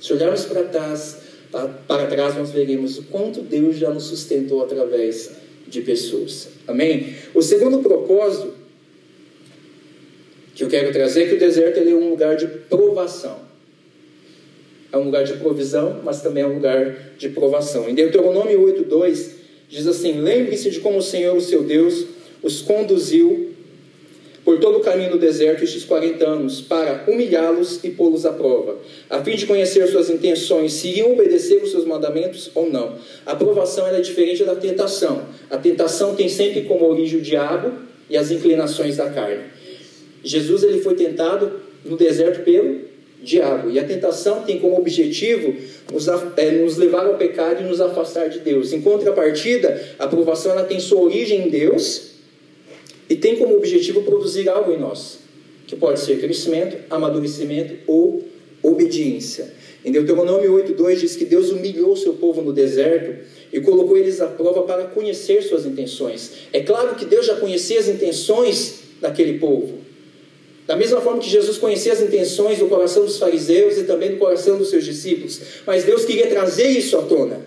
Se 0.00 0.12
olharmos 0.12 0.44
para 0.44 0.64
trás, 0.64 1.18
para 1.86 2.06
trás, 2.06 2.36
nós 2.36 2.50
veremos 2.50 2.98
o 2.98 3.04
quanto 3.04 3.40
Deus 3.40 3.76
já 3.76 3.90
nos 3.90 4.04
sustentou 4.04 4.62
através 4.62 5.30
de 5.66 5.80
pessoas. 5.80 6.48
Amém? 6.66 7.14
O 7.34 7.40
segundo 7.40 7.78
propósito 7.78 8.52
que 10.54 10.62
eu 10.62 10.68
quero 10.68 10.92
trazer 10.92 11.24
é 11.24 11.26
que 11.28 11.34
o 11.34 11.38
deserto 11.38 11.78
é 11.78 11.94
um 11.94 12.10
lugar 12.10 12.36
de 12.36 12.46
provação. 12.46 13.38
É 14.92 14.96
um 14.96 15.04
lugar 15.04 15.24
de 15.24 15.32
provisão, 15.34 16.00
mas 16.04 16.22
também 16.22 16.44
é 16.44 16.46
um 16.46 16.54
lugar 16.54 16.96
de 17.18 17.28
provação. 17.30 17.88
Em 17.88 17.94
Deuteronômio 17.94 18.60
8:2 18.60 19.30
diz 19.68 19.86
assim: 19.86 20.20
Lembre-se 20.20 20.70
de 20.70 20.80
como 20.80 20.98
o 20.98 21.02
Senhor, 21.02 21.36
o 21.36 21.40
seu 21.40 21.64
Deus, 21.64 22.06
os 22.44 22.60
conduziu 22.60 23.54
por 24.44 24.60
todo 24.60 24.76
o 24.76 24.80
caminho 24.80 25.12
do 25.12 25.18
deserto 25.18 25.64
estes 25.64 25.84
40 25.84 26.22
anos, 26.22 26.60
para 26.60 27.04
humilhá-los 27.08 27.82
e 27.82 27.88
pô-los 27.88 28.26
à 28.26 28.32
prova, 28.32 28.76
a 29.08 29.24
fim 29.24 29.36
de 29.36 29.46
conhecer 29.46 29.88
suas 29.88 30.10
intenções, 30.10 30.74
se 30.74 30.88
iam 30.98 31.12
obedecer 31.12 31.62
os 31.62 31.70
seus 31.70 31.86
mandamentos 31.86 32.50
ou 32.54 32.70
não. 32.70 32.96
A 33.24 33.32
aprovação 33.32 33.86
é 33.88 33.98
diferente 34.02 34.44
da 34.44 34.54
tentação. 34.54 35.22
A 35.48 35.56
tentação 35.56 36.14
tem 36.14 36.28
sempre 36.28 36.62
como 36.62 36.84
origem 36.84 37.18
o 37.18 37.22
diabo 37.22 37.72
e 38.10 38.18
as 38.18 38.30
inclinações 38.30 38.98
da 38.98 39.08
carne. 39.08 39.44
Jesus 40.22 40.62
ele 40.62 40.82
foi 40.82 40.94
tentado 40.94 41.60
no 41.82 41.96
deserto 41.96 42.44
pelo 42.44 42.80
diabo, 43.22 43.70
e 43.70 43.78
a 43.78 43.84
tentação 43.84 44.42
tem 44.42 44.58
como 44.58 44.76
objetivo 44.76 45.54
nos, 45.90 46.06
é, 46.36 46.50
nos 46.50 46.76
levar 46.76 47.06
ao 47.06 47.14
pecado 47.14 47.62
e 47.62 47.64
nos 47.66 47.80
afastar 47.80 48.28
de 48.28 48.40
Deus. 48.40 48.74
Em 48.74 48.82
contrapartida, 48.82 49.82
a 49.98 50.04
aprovação 50.04 50.52
ela 50.52 50.64
tem 50.64 50.78
sua 50.78 51.00
origem 51.00 51.46
em 51.46 51.48
Deus 51.48 52.13
e 53.08 53.16
tem 53.16 53.36
como 53.36 53.56
objetivo 53.56 54.02
produzir 54.02 54.48
algo 54.48 54.72
em 54.72 54.78
nós, 54.78 55.18
que 55.66 55.76
pode 55.76 56.00
ser 56.00 56.20
crescimento, 56.20 56.76
amadurecimento 56.90 57.74
ou 57.86 58.24
obediência. 58.62 59.52
Em 59.84 59.92
Deuteronômio 59.92 60.52
8:2 60.52 61.00
diz 61.00 61.16
que 61.16 61.24
Deus 61.26 61.50
humilhou 61.50 61.94
seu 61.96 62.14
povo 62.14 62.40
no 62.40 62.52
deserto 62.52 63.22
e 63.52 63.60
colocou 63.60 63.96
eles 63.96 64.20
à 64.20 64.26
prova 64.26 64.62
para 64.62 64.84
conhecer 64.84 65.42
suas 65.42 65.66
intenções. 65.66 66.32
É 66.52 66.60
claro 66.60 66.94
que 66.94 67.04
Deus 67.04 67.26
já 67.26 67.36
conhecia 67.36 67.78
as 67.78 67.88
intenções 67.88 68.80
daquele 69.00 69.38
povo. 69.38 69.78
Da 70.66 70.74
mesma 70.74 71.00
forma 71.02 71.20
que 71.20 71.28
Jesus 71.28 71.58
conhecia 71.58 71.92
as 71.92 72.00
intenções 72.00 72.58
do 72.58 72.66
coração 72.68 73.04
dos 73.04 73.18
fariseus 73.18 73.76
e 73.76 73.84
também 73.84 74.12
do 74.12 74.16
coração 74.16 74.56
dos 74.56 74.70
seus 74.70 74.84
discípulos, 74.84 75.38
mas 75.66 75.84
Deus 75.84 76.06
queria 76.06 76.26
trazer 76.28 76.68
isso 76.68 76.96
à 76.96 77.02
tona. 77.02 77.42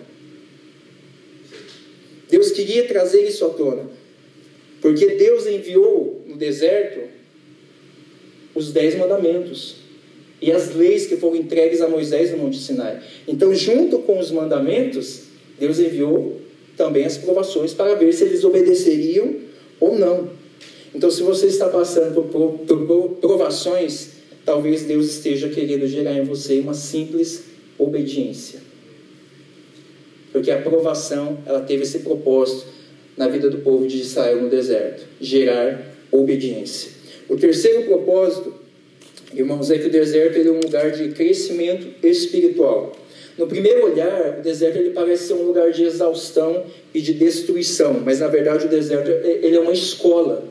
Deus 2.30 2.52
queria 2.52 2.86
trazer 2.86 3.22
isso 3.22 3.44
à 3.44 3.48
tona. 3.48 3.90
Porque 4.80 5.06
Deus 5.06 5.46
enviou 5.46 6.22
no 6.26 6.36
deserto 6.36 7.00
os 8.54 8.72
dez 8.72 8.96
mandamentos 8.96 9.76
e 10.40 10.52
as 10.52 10.74
leis 10.74 11.06
que 11.06 11.16
foram 11.16 11.36
entregues 11.36 11.80
a 11.80 11.88
Moisés 11.88 12.30
no 12.30 12.38
Monte 12.38 12.58
Sinai. 12.58 13.02
Então, 13.26 13.54
junto 13.54 13.98
com 14.00 14.18
os 14.18 14.30
mandamentos, 14.30 15.22
Deus 15.58 15.78
enviou 15.78 16.40
também 16.76 17.04
as 17.04 17.18
provações 17.18 17.74
para 17.74 17.94
ver 17.94 18.12
se 18.12 18.24
eles 18.24 18.44
obedeceriam 18.44 19.34
ou 19.80 19.98
não. 19.98 20.30
Então, 20.94 21.10
se 21.10 21.22
você 21.22 21.46
está 21.46 21.68
passando 21.68 22.22
por, 22.22 23.16
provações, 23.20 24.10
talvez 24.44 24.82
Deus 24.82 25.06
esteja 25.06 25.48
querendo 25.48 25.86
gerar 25.86 26.14
em 26.14 26.24
você 26.24 26.60
uma 26.60 26.74
simples 26.74 27.44
obediência. 27.76 28.60
Porque 30.32 30.50
a 30.50 30.62
provação, 30.62 31.38
ela 31.44 31.60
teve 31.60 31.82
esse 31.82 32.00
propósito 32.00 32.77
na 33.18 33.26
vida 33.26 33.50
do 33.50 33.58
povo 33.58 33.86
de 33.86 34.00
Israel 34.00 34.40
no 34.40 34.48
deserto, 34.48 35.04
gerar 35.20 35.94
obediência. 36.10 36.92
O 37.28 37.36
terceiro 37.36 37.82
propósito, 37.82 38.54
irmãos, 39.34 39.70
é 39.70 39.78
que 39.78 39.88
o 39.88 39.90
deserto 39.90 40.36
ele 40.36 40.48
é 40.48 40.52
um 40.52 40.60
lugar 40.60 40.92
de 40.92 41.08
crescimento 41.08 41.88
espiritual. 42.06 42.96
No 43.36 43.46
primeiro 43.46 43.84
olhar, 43.84 44.38
o 44.38 44.42
deserto 44.42 44.78
ele 44.78 44.90
parece 44.90 45.26
ser 45.26 45.34
um 45.34 45.42
lugar 45.42 45.70
de 45.72 45.82
exaustão 45.84 46.64
e 46.94 47.00
de 47.00 47.12
destruição, 47.12 48.00
mas 48.04 48.20
na 48.20 48.28
verdade 48.28 48.66
o 48.66 48.68
deserto 48.68 49.10
ele 49.10 49.56
é 49.56 49.60
uma 49.60 49.72
escola 49.72 50.48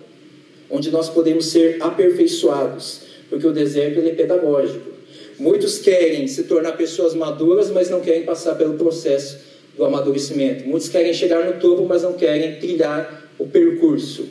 onde 0.69 0.91
nós 0.91 1.09
podemos 1.09 1.47
ser 1.47 1.77
aperfeiçoados, 1.79 3.01
porque 3.29 3.47
o 3.47 3.53
deserto 3.53 3.97
ele 3.97 4.09
é 4.09 4.13
pedagógico. 4.13 4.97
Muitos 5.39 5.77
querem 5.79 6.27
se 6.27 6.43
tornar 6.43 6.73
pessoas 6.73 7.13
maduras, 7.13 7.69
mas 7.69 7.89
não 7.89 8.01
querem 8.01 8.23
passar 8.23 8.55
pelo 8.55 8.73
processo 8.73 9.37
do 9.77 9.85
amadurecimento. 9.85 10.67
Muitos 10.67 10.89
querem 10.89 11.13
chegar 11.13 11.45
no 11.45 11.59
topo, 11.59 11.85
mas 11.85 12.03
não 12.03 12.13
querem 12.13 12.55
trilhar 12.55 13.29
o 13.37 13.45
percurso. 13.45 14.27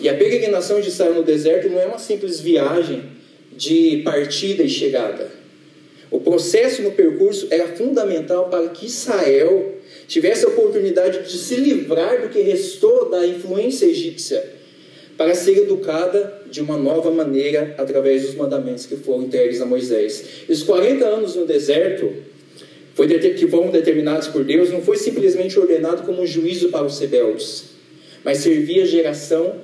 E 0.00 0.08
a 0.08 0.14
peregrinação 0.14 0.80
de 0.80 0.88
Israel 0.88 1.14
no 1.14 1.22
deserto 1.22 1.68
não 1.68 1.78
é 1.78 1.86
uma 1.86 1.98
simples 1.98 2.40
viagem 2.40 3.04
de 3.56 4.00
partida 4.02 4.62
e 4.62 4.68
chegada. 4.68 5.30
O 6.10 6.18
processo 6.20 6.82
no 6.82 6.90
percurso 6.92 7.46
era 7.50 7.68
fundamental 7.68 8.48
para 8.48 8.68
que 8.70 8.86
Israel 8.86 9.76
tivesse 10.08 10.44
a 10.44 10.48
oportunidade 10.48 11.30
de 11.30 11.38
se 11.38 11.54
livrar 11.54 12.22
do 12.22 12.28
que 12.28 12.40
restou 12.40 13.08
da 13.08 13.24
influência 13.24 13.86
egípcia, 13.86 14.42
para 15.16 15.34
ser 15.34 15.58
educada 15.58 16.42
de 16.50 16.60
uma 16.60 16.76
nova 16.76 17.10
maneira 17.10 17.74
através 17.78 18.22
dos 18.22 18.34
mandamentos 18.34 18.86
que 18.86 18.96
foram 18.96 19.24
entregues 19.24 19.60
a 19.60 19.66
Moisés. 19.66 20.24
E 20.48 20.52
os 20.52 20.62
40 20.64 21.04
anos 21.04 21.36
no 21.36 21.46
deserto 21.46 22.12
foi 23.00 23.18
que 23.32 23.46
foram 23.46 23.70
determinados 23.70 24.28
por 24.28 24.44
Deus 24.44 24.70
não 24.70 24.82
foi 24.82 24.98
simplesmente 24.98 25.58
ordenado 25.58 26.02
como 26.02 26.20
um 26.20 26.26
juízo 26.26 26.68
para 26.68 26.84
os 26.84 26.98
rebeldes, 26.98 27.70
mas 28.22 28.38
servia 28.38 28.82
a 28.82 28.86
geração 28.86 29.54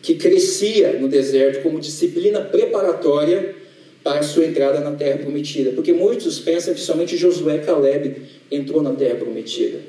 que 0.00 0.14
crescia 0.14 0.94
no 0.94 1.06
deserto 1.06 1.62
como 1.62 1.78
disciplina 1.78 2.40
preparatória 2.40 3.54
para 4.02 4.20
a 4.20 4.22
sua 4.22 4.46
entrada 4.46 4.80
na 4.80 4.92
terra 4.92 5.18
prometida. 5.18 5.72
Porque 5.72 5.92
muitos 5.92 6.38
pensam 6.38 6.72
que 6.72 6.80
somente 6.80 7.18
Josué 7.18 7.58
Caleb 7.58 8.16
entrou 8.50 8.82
na 8.82 8.94
terra 8.94 9.16
prometida. 9.16 9.80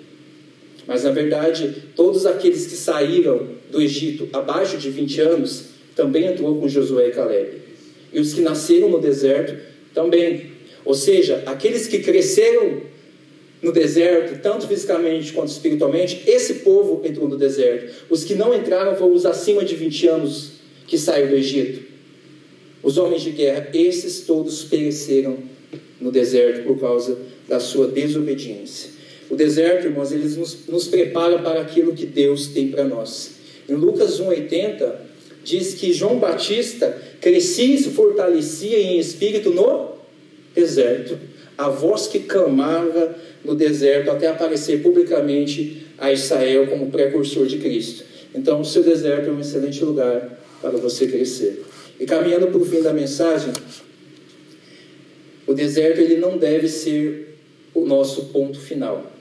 Mas 0.86 1.06
na 1.06 1.12
verdade, 1.12 1.84
todos 1.96 2.26
aqueles 2.26 2.66
que 2.66 2.76
saíram 2.76 3.48
do 3.72 3.82
Egito 3.82 4.28
abaixo 4.34 4.78
de 4.78 4.90
20 4.90 5.22
anos 5.22 5.66
também 5.96 6.26
entrou 6.26 6.60
com 6.60 6.68
Josué 6.68 7.08
e 7.08 7.12
Caleb. 7.12 7.52
E 8.12 8.20
os 8.20 8.34
que 8.34 8.42
nasceram 8.42 8.90
no 8.90 9.00
deserto 9.00 9.56
também. 9.94 10.52
Ou 10.84 10.94
seja, 10.94 11.44
aqueles 11.46 11.88
que 11.88 12.00
cresceram 12.00 12.87
no 13.68 13.74
deserto, 13.74 14.42
tanto 14.42 14.66
fisicamente 14.66 15.34
quanto 15.34 15.50
espiritualmente, 15.50 16.24
esse 16.26 16.56
povo 16.56 17.02
entrou 17.06 17.28
no 17.28 17.38
deserto. 17.38 18.06
Os 18.10 18.24
que 18.24 18.34
não 18.34 18.56
entraram 18.56 18.96
foram 18.96 19.14
os 19.14 19.26
acima 19.26 19.64
de 19.66 19.76
20 19.76 20.08
anos 20.08 20.52
que 20.88 20.98
saíram 20.98 21.32
do 21.32 21.36
Egito. 21.36 21.86
Os 22.82 22.98
homens 22.98 23.24
de 23.24 23.32
guerra, 23.32 23.68
esses 23.74 24.22
todos 24.22 24.64
pereceram 24.64 25.38
no 26.00 26.12
deserto 26.12 26.64
por 26.66 26.80
causa 26.80 27.18
da 27.46 27.60
sua 27.60 27.90
desobediência. 27.90 28.92
O 29.30 29.36
deserto, 29.36 29.88
irmãos, 29.88 30.14
ele 30.14 30.24
nos, 30.24 30.66
nos 30.66 30.88
prepara 30.88 31.40
para 31.40 31.60
aquilo 31.60 31.94
que 31.94 32.06
Deus 32.06 32.48
tem 32.48 32.70
para 32.70 32.86
nós. 32.86 33.32
Em 33.68 33.74
Lucas 33.74 34.22
1,80, 34.22 34.96
diz 35.44 35.74
que 35.74 35.92
João 35.92 36.20
Batista 36.20 36.98
crescia 37.20 37.76
e 37.76 37.78
se 37.78 37.90
fortalecia 37.90 38.80
em 38.80 38.98
espírito 38.98 39.50
no 39.50 39.98
deserto. 40.56 41.20
A 41.58 41.70
voz 41.70 42.08
que 42.08 42.20
clamava 42.20 43.16
no 43.44 43.56
deserto 43.56 44.12
até 44.12 44.28
aparecer 44.28 44.82
publicamente 44.82 45.88
a 45.98 46.12
Israel 46.12 46.68
como 46.68 46.92
precursor 46.92 47.48
de 47.48 47.58
Cristo. 47.58 48.04
Então, 48.36 48.62
o 48.62 48.66
seu 48.66 48.84
deserto 48.84 49.30
é 49.30 49.34
um 49.34 49.40
excelente 49.40 49.84
lugar 49.84 50.40
para 50.62 50.72
você 50.72 51.08
crescer. 51.08 51.64
E 52.00 52.06
caminhando 52.06 52.48
para 52.48 52.58
o 52.58 52.66
fim 52.66 52.82
da 52.82 52.94
mensagem, 52.94 53.52
o 55.48 55.54
deserto 55.54 56.00
ele 56.00 56.18
não 56.18 56.38
deve 56.38 56.68
ser 56.68 57.38
o 57.74 57.86
nosso 57.86 58.26
ponto 58.26 58.60
final. 58.60 59.12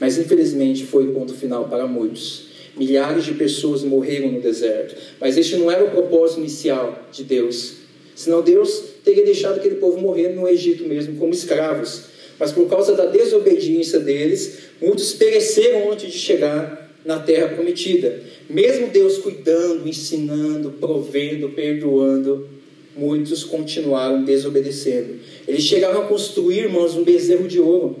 Mas 0.00 0.18
infelizmente 0.18 0.84
foi 0.84 1.06
o 1.06 1.12
ponto 1.12 1.34
final 1.34 1.68
para 1.68 1.86
muitos. 1.86 2.48
Milhares 2.76 3.24
de 3.24 3.34
pessoas 3.34 3.82
morreram 3.84 4.32
no 4.32 4.40
deserto. 4.40 4.96
Mas 5.20 5.36
este 5.36 5.56
não 5.56 5.70
era 5.70 5.84
o 5.84 5.90
propósito 5.90 6.40
inicial 6.40 7.06
de 7.12 7.22
Deus. 7.22 7.74
Senão 8.16 8.42
Deus 8.42 8.93
teria 9.04 9.24
deixado 9.24 9.58
aquele 9.58 9.76
povo 9.76 10.00
morrer 10.00 10.30
no 10.30 10.48
Egito 10.48 10.84
mesmo, 10.84 11.16
como 11.16 11.32
escravos. 11.32 12.04
Mas 12.38 12.50
por 12.50 12.68
causa 12.68 12.94
da 12.94 13.06
desobediência 13.06 14.00
deles, 14.00 14.58
muitos 14.80 15.12
pereceram 15.12 15.92
antes 15.92 16.12
de 16.12 16.18
chegar 16.18 16.92
na 17.04 17.18
terra 17.20 17.48
prometida. 17.48 18.20
Mesmo 18.48 18.88
Deus 18.88 19.18
cuidando, 19.18 19.86
ensinando, 19.86 20.72
provendo, 20.72 21.50
perdoando, 21.50 22.48
muitos 22.96 23.44
continuaram 23.44 24.24
desobedecendo. 24.24 25.16
Eles 25.46 25.62
chegaram 25.62 26.02
a 26.02 26.06
construir, 26.06 26.60
irmãos, 26.60 26.94
um 26.94 27.04
bezerro 27.04 27.46
de 27.46 27.60
ouro. 27.60 27.96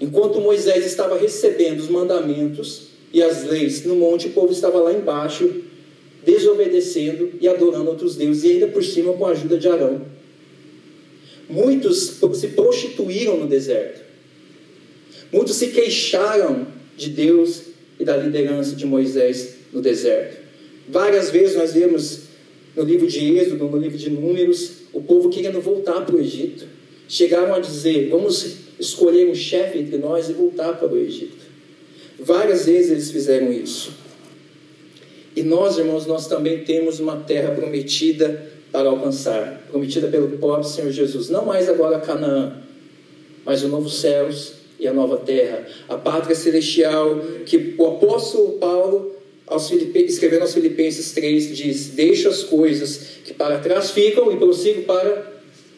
Enquanto 0.00 0.40
Moisés 0.40 0.84
estava 0.84 1.18
recebendo 1.18 1.80
os 1.80 1.88
mandamentos 1.88 2.88
e 3.12 3.22
as 3.22 3.44
leis 3.44 3.84
no 3.84 3.94
monte, 3.94 4.26
o 4.26 4.30
povo 4.30 4.52
estava 4.52 4.78
lá 4.80 4.92
embaixo, 4.92 5.63
desobedecendo 6.24 7.32
e 7.40 7.48
adorando 7.48 7.90
outros 7.90 8.16
deuses, 8.16 8.44
e 8.44 8.52
ainda 8.52 8.68
por 8.68 8.82
cima 8.82 9.12
com 9.12 9.26
a 9.26 9.30
ajuda 9.30 9.58
de 9.58 9.68
Arão. 9.68 10.02
Muitos 11.48 12.18
se 12.34 12.48
prostituíram 12.48 13.38
no 13.38 13.46
deserto. 13.46 14.00
Muitos 15.32 15.56
se 15.56 15.68
queixaram 15.68 16.66
de 16.96 17.10
Deus 17.10 17.62
e 17.98 18.04
da 18.04 18.16
liderança 18.16 18.74
de 18.74 18.86
Moisés 18.86 19.56
no 19.72 19.80
deserto. 19.80 20.38
Várias 20.88 21.30
vezes 21.30 21.56
nós 21.56 21.72
vemos 21.72 22.20
no 22.76 22.82
livro 22.82 23.06
de 23.06 23.36
Êxodo, 23.36 23.68
no 23.68 23.78
livro 23.78 23.98
de 23.98 24.10
Números, 24.10 24.72
o 24.92 25.00
povo 25.02 25.28
querendo 25.28 25.60
voltar 25.60 26.04
para 26.04 26.16
o 26.16 26.20
Egito. 26.20 26.66
Chegaram 27.08 27.54
a 27.54 27.60
dizer: 27.60 28.08
vamos 28.08 28.56
escolher 28.78 29.28
um 29.28 29.34
chefe 29.34 29.78
entre 29.78 29.98
nós 29.98 30.28
e 30.28 30.32
voltar 30.32 30.74
para 30.78 30.92
o 30.92 30.96
Egito. 30.96 31.44
Várias 32.18 32.66
vezes 32.66 32.90
eles 32.90 33.10
fizeram 33.10 33.52
isso. 33.52 34.03
E 35.36 35.42
nós, 35.42 35.78
irmãos, 35.78 36.06
nós 36.06 36.28
também 36.28 36.64
temos 36.64 37.00
uma 37.00 37.16
terra 37.16 37.54
prometida 37.54 38.50
para 38.70 38.88
alcançar, 38.88 39.66
prometida 39.70 40.08
pelo 40.08 40.28
próprio 40.38 40.68
Senhor 40.68 40.90
Jesus. 40.90 41.28
Não 41.28 41.44
mais 41.44 41.68
agora 41.68 42.00
Canaã, 42.00 42.60
mas 43.44 43.62
os 43.62 43.70
novos 43.70 44.00
céus 44.00 44.54
e 44.78 44.86
a 44.86 44.92
nova 44.92 45.16
terra, 45.18 45.66
a 45.88 45.96
pátria 45.96 46.34
celestial 46.34 47.20
que 47.46 47.74
o 47.78 47.86
apóstolo 47.86 48.58
Paulo, 48.58 49.14
aos 49.46 49.70
escrevendo 49.70 50.42
aos 50.42 50.54
Filipenses 50.54 51.12
3, 51.12 51.56
diz: 51.56 51.88
Deixa 51.90 52.28
as 52.28 52.42
coisas 52.42 53.18
que 53.24 53.34
para 53.34 53.58
trás 53.58 53.90
ficam 53.90 54.32
e 54.32 54.36
prossigo 54.36 54.82
para 54.82 55.32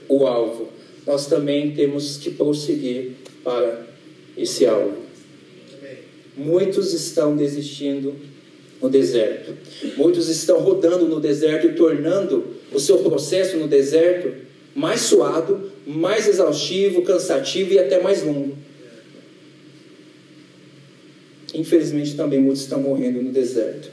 o 0.09 0.27
alvo. 0.27 0.69
Nós 1.07 1.27
também 1.27 1.73
temos 1.73 2.17
que 2.17 2.31
prosseguir 2.31 3.13
para 3.43 3.87
esse 4.37 4.67
alvo. 4.67 5.07
Muitos 6.37 6.93
estão 6.93 7.37
desistindo 7.37 8.15
no 8.81 8.89
deserto. 8.89 9.55
Muitos 9.97 10.29
estão 10.29 10.61
rodando 10.61 11.07
no 11.07 11.21
deserto 11.21 11.67
e 11.67 11.73
tornando 11.75 12.57
o 12.73 12.79
seu 12.79 12.99
processo 12.99 13.57
no 13.57 13.67
deserto 13.67 14.47
mais 14.75 15.01
suado, 15.01 15.71
mais 15.87 16.29
exaustivo, 16.29 17.03
cansativo 17.03 17.73
e 17.73 17.79
até 17.79 18.01
mais 18.03 18.23
longo. 18.23 18.57
Infelizmente 21.55 22.15
também 22.15 22.39
muitos 22.39 22.63
estão 22.63 22.83
morrendo 22.83 23.23
no 23.23 23.33
deserto. 23.33 23.91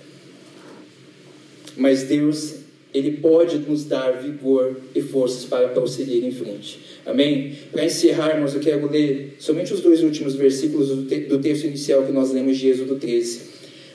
Mas 1.78 2.04
Deus, 2.04 2.56
Ele 2.94 3.18
pode 3.18 3.60
nos 3.60 3.86
dar 3.86 4.22
vigor 4.22 4.76
e 4.94 5.02
forças 5.02 5.46
para 5.46 5.70
prosseguir 5.70 6.26
em 6.26 6.32
frente. 6.32 6.80
Amém? 7.06 7.58
Para 7.72 7.86
encerrarmos, 7.86 8.54
eu 8.54 8.60
quero 8.60 8.90
ler 8.90 9.36
somente 9.40 9.74
os 9.74 9.80
dois 9.80 10.04
últimos 10.04 10.36
versículos 10.36 10.90
do, 10.90 11.06
te 11.06 11.22
do 11.22 11.40
texto 11.40 11.64
inicial 11.64 12.04
que 12.04 12.12
nós 12.12 12.32
lemos 12.32 12.58
de 12.58 12.68
Êxodo 12.68 12.96
13. 12.96 13.53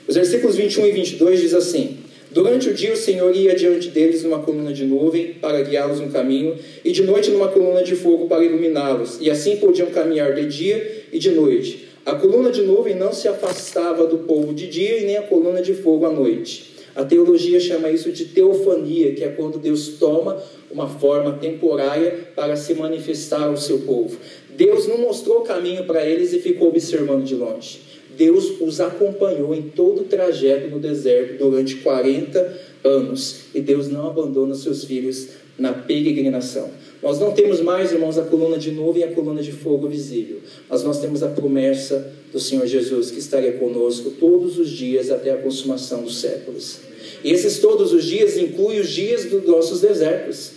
Os 0.09 0.15
versículos 0.15 0.55
21 0.55 0.87
e 0.87 0.91
22 0.91 1.39
diz 1.39 1.53
assim: 1.53 1.97
Durante 2.31 2.67
o 2.67 2.73
dia 2.73 2.91
o 2.93 2.97
Senhor 2.97 3.31
ia 3.35 3.53
diante 3.53 3.89
deles 3.89 4.23
numa 4.23 4.39
coluna 4.39 4.73
de 4.73 4.83
nuvem 4.83 5.35
para 5.35 5.61
guiá-los 5.61 5.99
no 5.99 6.09
caminho, 6.09 6.55
e 6.83 6.91
de 6.91 7.03
noite 7.03 7.29
numa 7.29 7.47
coluna 7.49 7.83
de 7.83 7.95
fogo 7.95 8.27
para 8.27 8.43
iluminá-los, 8.43 9.19
e 9.21 9.29
assim 9.29 9.57
podiam 9.57 9.91
caminhar 9.91 10.33
de 10.33 10.47
dia 10.47 11.03
e 11.13 11.19
de 11.19 11.29
noite. 11.29 11.89
A 12.03 12.15
coluna 12.15 12.49
de 12.49 12.63
nuvem 12.63 12.95
não 12.95 13.13
se 13.13 13.27
afastava 13.27 14.07
do 14.07 14.17
povo 14.17 14.51
de 14.51 14.65
dia 14.65 14.97
e 14.99 15.05
nem 15.05 15.17
a 15.17 15.21
coluna 15.21 15.61
de 15.61 15.75
fogo 15.75 16.07
à 16.07 16.11
noite. 16.11 16.71
A 16.95 17.05
teologia 17.05 17.59
chama 17.59 17.91
isso 17.91 18.11
de 18.11 18.25
teofania, 18.25 19.13
que 19.13 19.23
é 19.23 19.27
quando 19.27 19.59
Deus 19.59 19.89
toma 19.99 20.41
uma 20.71 20.89
forma 20.89 21.33
temporária 21.33 22.31
para 22.35 22.55
se 22.55 22.73
manifestar 22.73 23.43
ao 23.43 23.57
seu 23.57 23.81
povo. 23.81 24.17
Deus 24.49 24.87
não 24.87 24.97
mostrou 24.97 25.41
o 25.41 25.43
caminho 25.43 25.83
para 25.83 26.03
eles 26.03 26.33
e 26.33 26.39
ficou 26.39 26.69
observando 26.69 27.23
de 27.23 27.35
longe. 27.35 27.88
Deus 28.19 28.59
os 28.59 28.81
acompanhou 28.81 29.55
em 29.55 29.61
todo 29.61 30.01
o 30.01 30.03
trajeto 30.03 30.69
no 30.69 30.77
deserto 30.77 31.37
durante 31.37 31.75
40 31.77 32.59
anos. 32.83 33.45
E 33.55 33.61
Deus 33.61 33.87
não 33.87 34.07
abandona 34.07 34.51
os 34.51 34.61
seus 34.61 34.83
filhos 34.83 35.29
na 35.57 35.71
peregrinação. 35.71 36.69
Nós 37.01 37.17
não 37.17 37.31
temos 37.31 37.61
mais, 37.61 37.93
irmãos, 37.93 38.17
a 38.17 38.23
coluna 38.23 38.57
de 38.57 38.71
nuvem 38.71 39.03
e 39.03 39.05
a 39.05 39.13
coluna 39.13 39.41
de 39.41 39.53
fogo 39.53 39.87
visível, 39.87 40.39
mas 40.69 40.83
nós 40.83 40.99
temos 40.99 41.23
a 41.23 41.29
promessa 41.29 42.11
do 42.29 42.41
Senhor 42.41 42.67
Jesus 42.67 43.09
que 43.09 43.19
estaria 43.19 43.53
conosco 43.53 44.11
todos 44.11 44.59
os 44.59 44.69
dias 44.69 45.09
até 45.09 45.31
a 45.31 45.37
consumação 45.37 46.03
dos 46.03 46.19
séculos. 46.19 46.81
E 47.23 47.31
esses 47.31 47.59
todos 47.59 47.93
os 47.93 48.03
dias 48.03 48.37
incluem 48.37 48.81
os 48.81 48.89
dias 48.89 49.25
dos 49.25 49.45
nossos 49.45 49.79
desertos. 49.79 50.51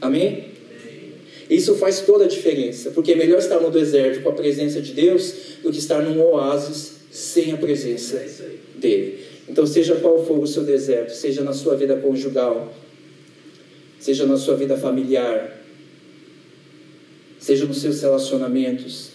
Amém? 0.00 0.53
Isso 1.54 1.76
faz 1.76 2.00
toda 2.00 2.24
a 2.24 2.28
diferença, 2.28 2.90
porque 2.90 3.12
é 3.12 3.14
melhor 3.14 3.38
estar 3.38 3.60
no 3.60 3.70
deserto 3.70 4.22
com 4.22 4.30
a 4.30 4.32
presença 4.32 4.80
de 4.80 4.92
Deus 4.92 5.32
do 5.62 5.70
que 5.70 5.78
estar 5.78 6.02
num 6.02 6.20
oásis 6.20 6.94
sem 7.10 7.52
a 7.52 7.56
presença 7.56 8.20
dele. 8.74 9.20
Então, 9.48 9.64
seja 9.66 9.94
qual 9.96 10.24
for 10.24 10.40
o 10.40 10.46
seu 10.46 10.64
deserto, 10.64 11.12
seja 11.12 11.42
na 11.42 11.52
sua 11.52 11.76
vida 11.76 11.96
conjugal, 11.96 12.74
seja 14.00 14.26
na 14.26 14.36
sua 14.36 14.56
vida 14.56 14.76
familiar, 14.76 15.62
seja 17.38 17.66
nos 17.66 17.80
seus 17.80 18.00
relacionamentos, 18.00 19.10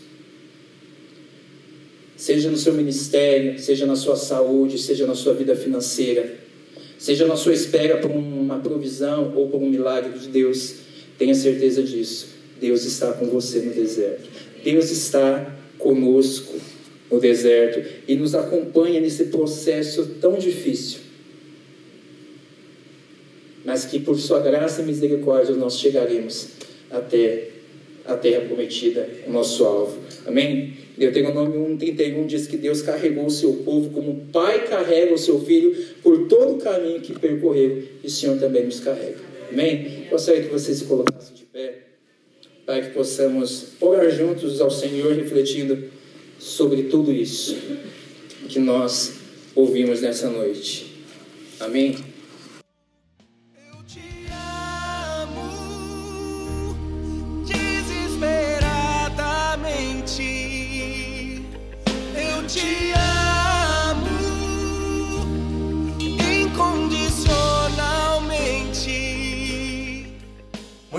seja 2.16 2.50
no 2.50 2.58
seu 2.58 2.74
ministério, 2.74 3.60
seja 3.60 3.86
na 3.86 3.96
sua 3.96 4.16
saúde, 4.16 4.78
seja 4.78 5.06
na 5.06 5.16
sua 5.16 5.34
vida 5.34 5.56
financeira, 5.56 6.36
seja 6.98 7.26
na 7.26 7.36
sua 7.36 7.54
espera 7.54 7.98
por 7.98 8.12
uma 8.12 8.60
provisão 8.60 9.34
ou 9.36 9.50
por 9.50 9.62
um 9.62 9.70
milagre 9.70 10.18
de 10.20 10.28
Deus, 10.28 10.89
tenha 11.20 11.36
certeza 11.36 11.84
disso. 11.84 12.30
Deus 12.60 12.86
está 12.86 13.14
com 13.14 13.28
você 13.28 13.60
no 13.60 13.74
deserto. 13.74 14.28
Deus 14.64 14.90
está 14.90 15.56
conosco 15.78 16.56
no 17.12 17.20
deserto 17.20 17.88
e 18.08 18.16
nos 18.16 18.34
acompanha 18.34 19.00
nesse 19.00 19.26
processo 19.26 20.16
tão 20.22 20.38
difícil. 20.38 21.00
Mas 23.66 23.86
que 23.86 24.00
por 24.00 24.18
sua 24.18 24.40
graça 24.40 24.82
e 24.82 24.86
misericórdia 24.86 25.56
nós 25.56 25.78
chegaremos 25.78 26.50
até 26.90 27.50
a 28.06 28.16
terra 28.16 28.46
prometida, 28.46 29.08
o 29.28 29.32
nosso 29.32 29.64
alvo. 29.64 30.00
Amém? 30.26 30.74
Deuteronômio 30.98 31.60
1,31 31.78 32.26
diz 32.26 32.48
que 32.48 32.58
Deus 32.58 32.82
carregou 32.82 33.26
o 33.26 33.32
seu 33.32 33.54
povo 33.54 33.90
como 33.92 34.12
um 34.12 34.20
pai 34.32 34.68
carrega 34.68 35.14
o 35.14 35.18
seu 35.18 35.40
filho 35.40 35.76
por 36.02 36.28
todo 36.28 36.56
o 36.56 36.58
caminho 36.58 37.00
que 37.00 37.18
percorreu, 37.18 37.84
e 38.04 38.08
o 38.08 38.10
Senhor 38.10 38.38
também 38.40 38.66
nos 38.66 38.80
carrega. 38.80 39.29
Amém? 39.52 40.08
Gostaria 40.10 40.44
que 40.44 40.50
vocês 40.50 40.78
se 40.78 40.86
colocassem 40.86 41.36
de 41.36 41.44
pé, 41.44 41.80
para 42.66 42.82
que 42.82 42.90
possamos 42.90 43.74
orar 43.80 44.10
juntos 44.10 44.62
ao 44.62 44.70
Senhor, 44.70 45.14
refletindo 45.16 45.90
sobre 46.38 46.84
tudo 46.84 47.12
isso 47.12 47.58
que 48.48 48.60
nós 48.60 49.20
ouvimos 49.56 50.02
nessa 50.02 50.30
noite. 50.30 51.04
Amém? 51.60 52.09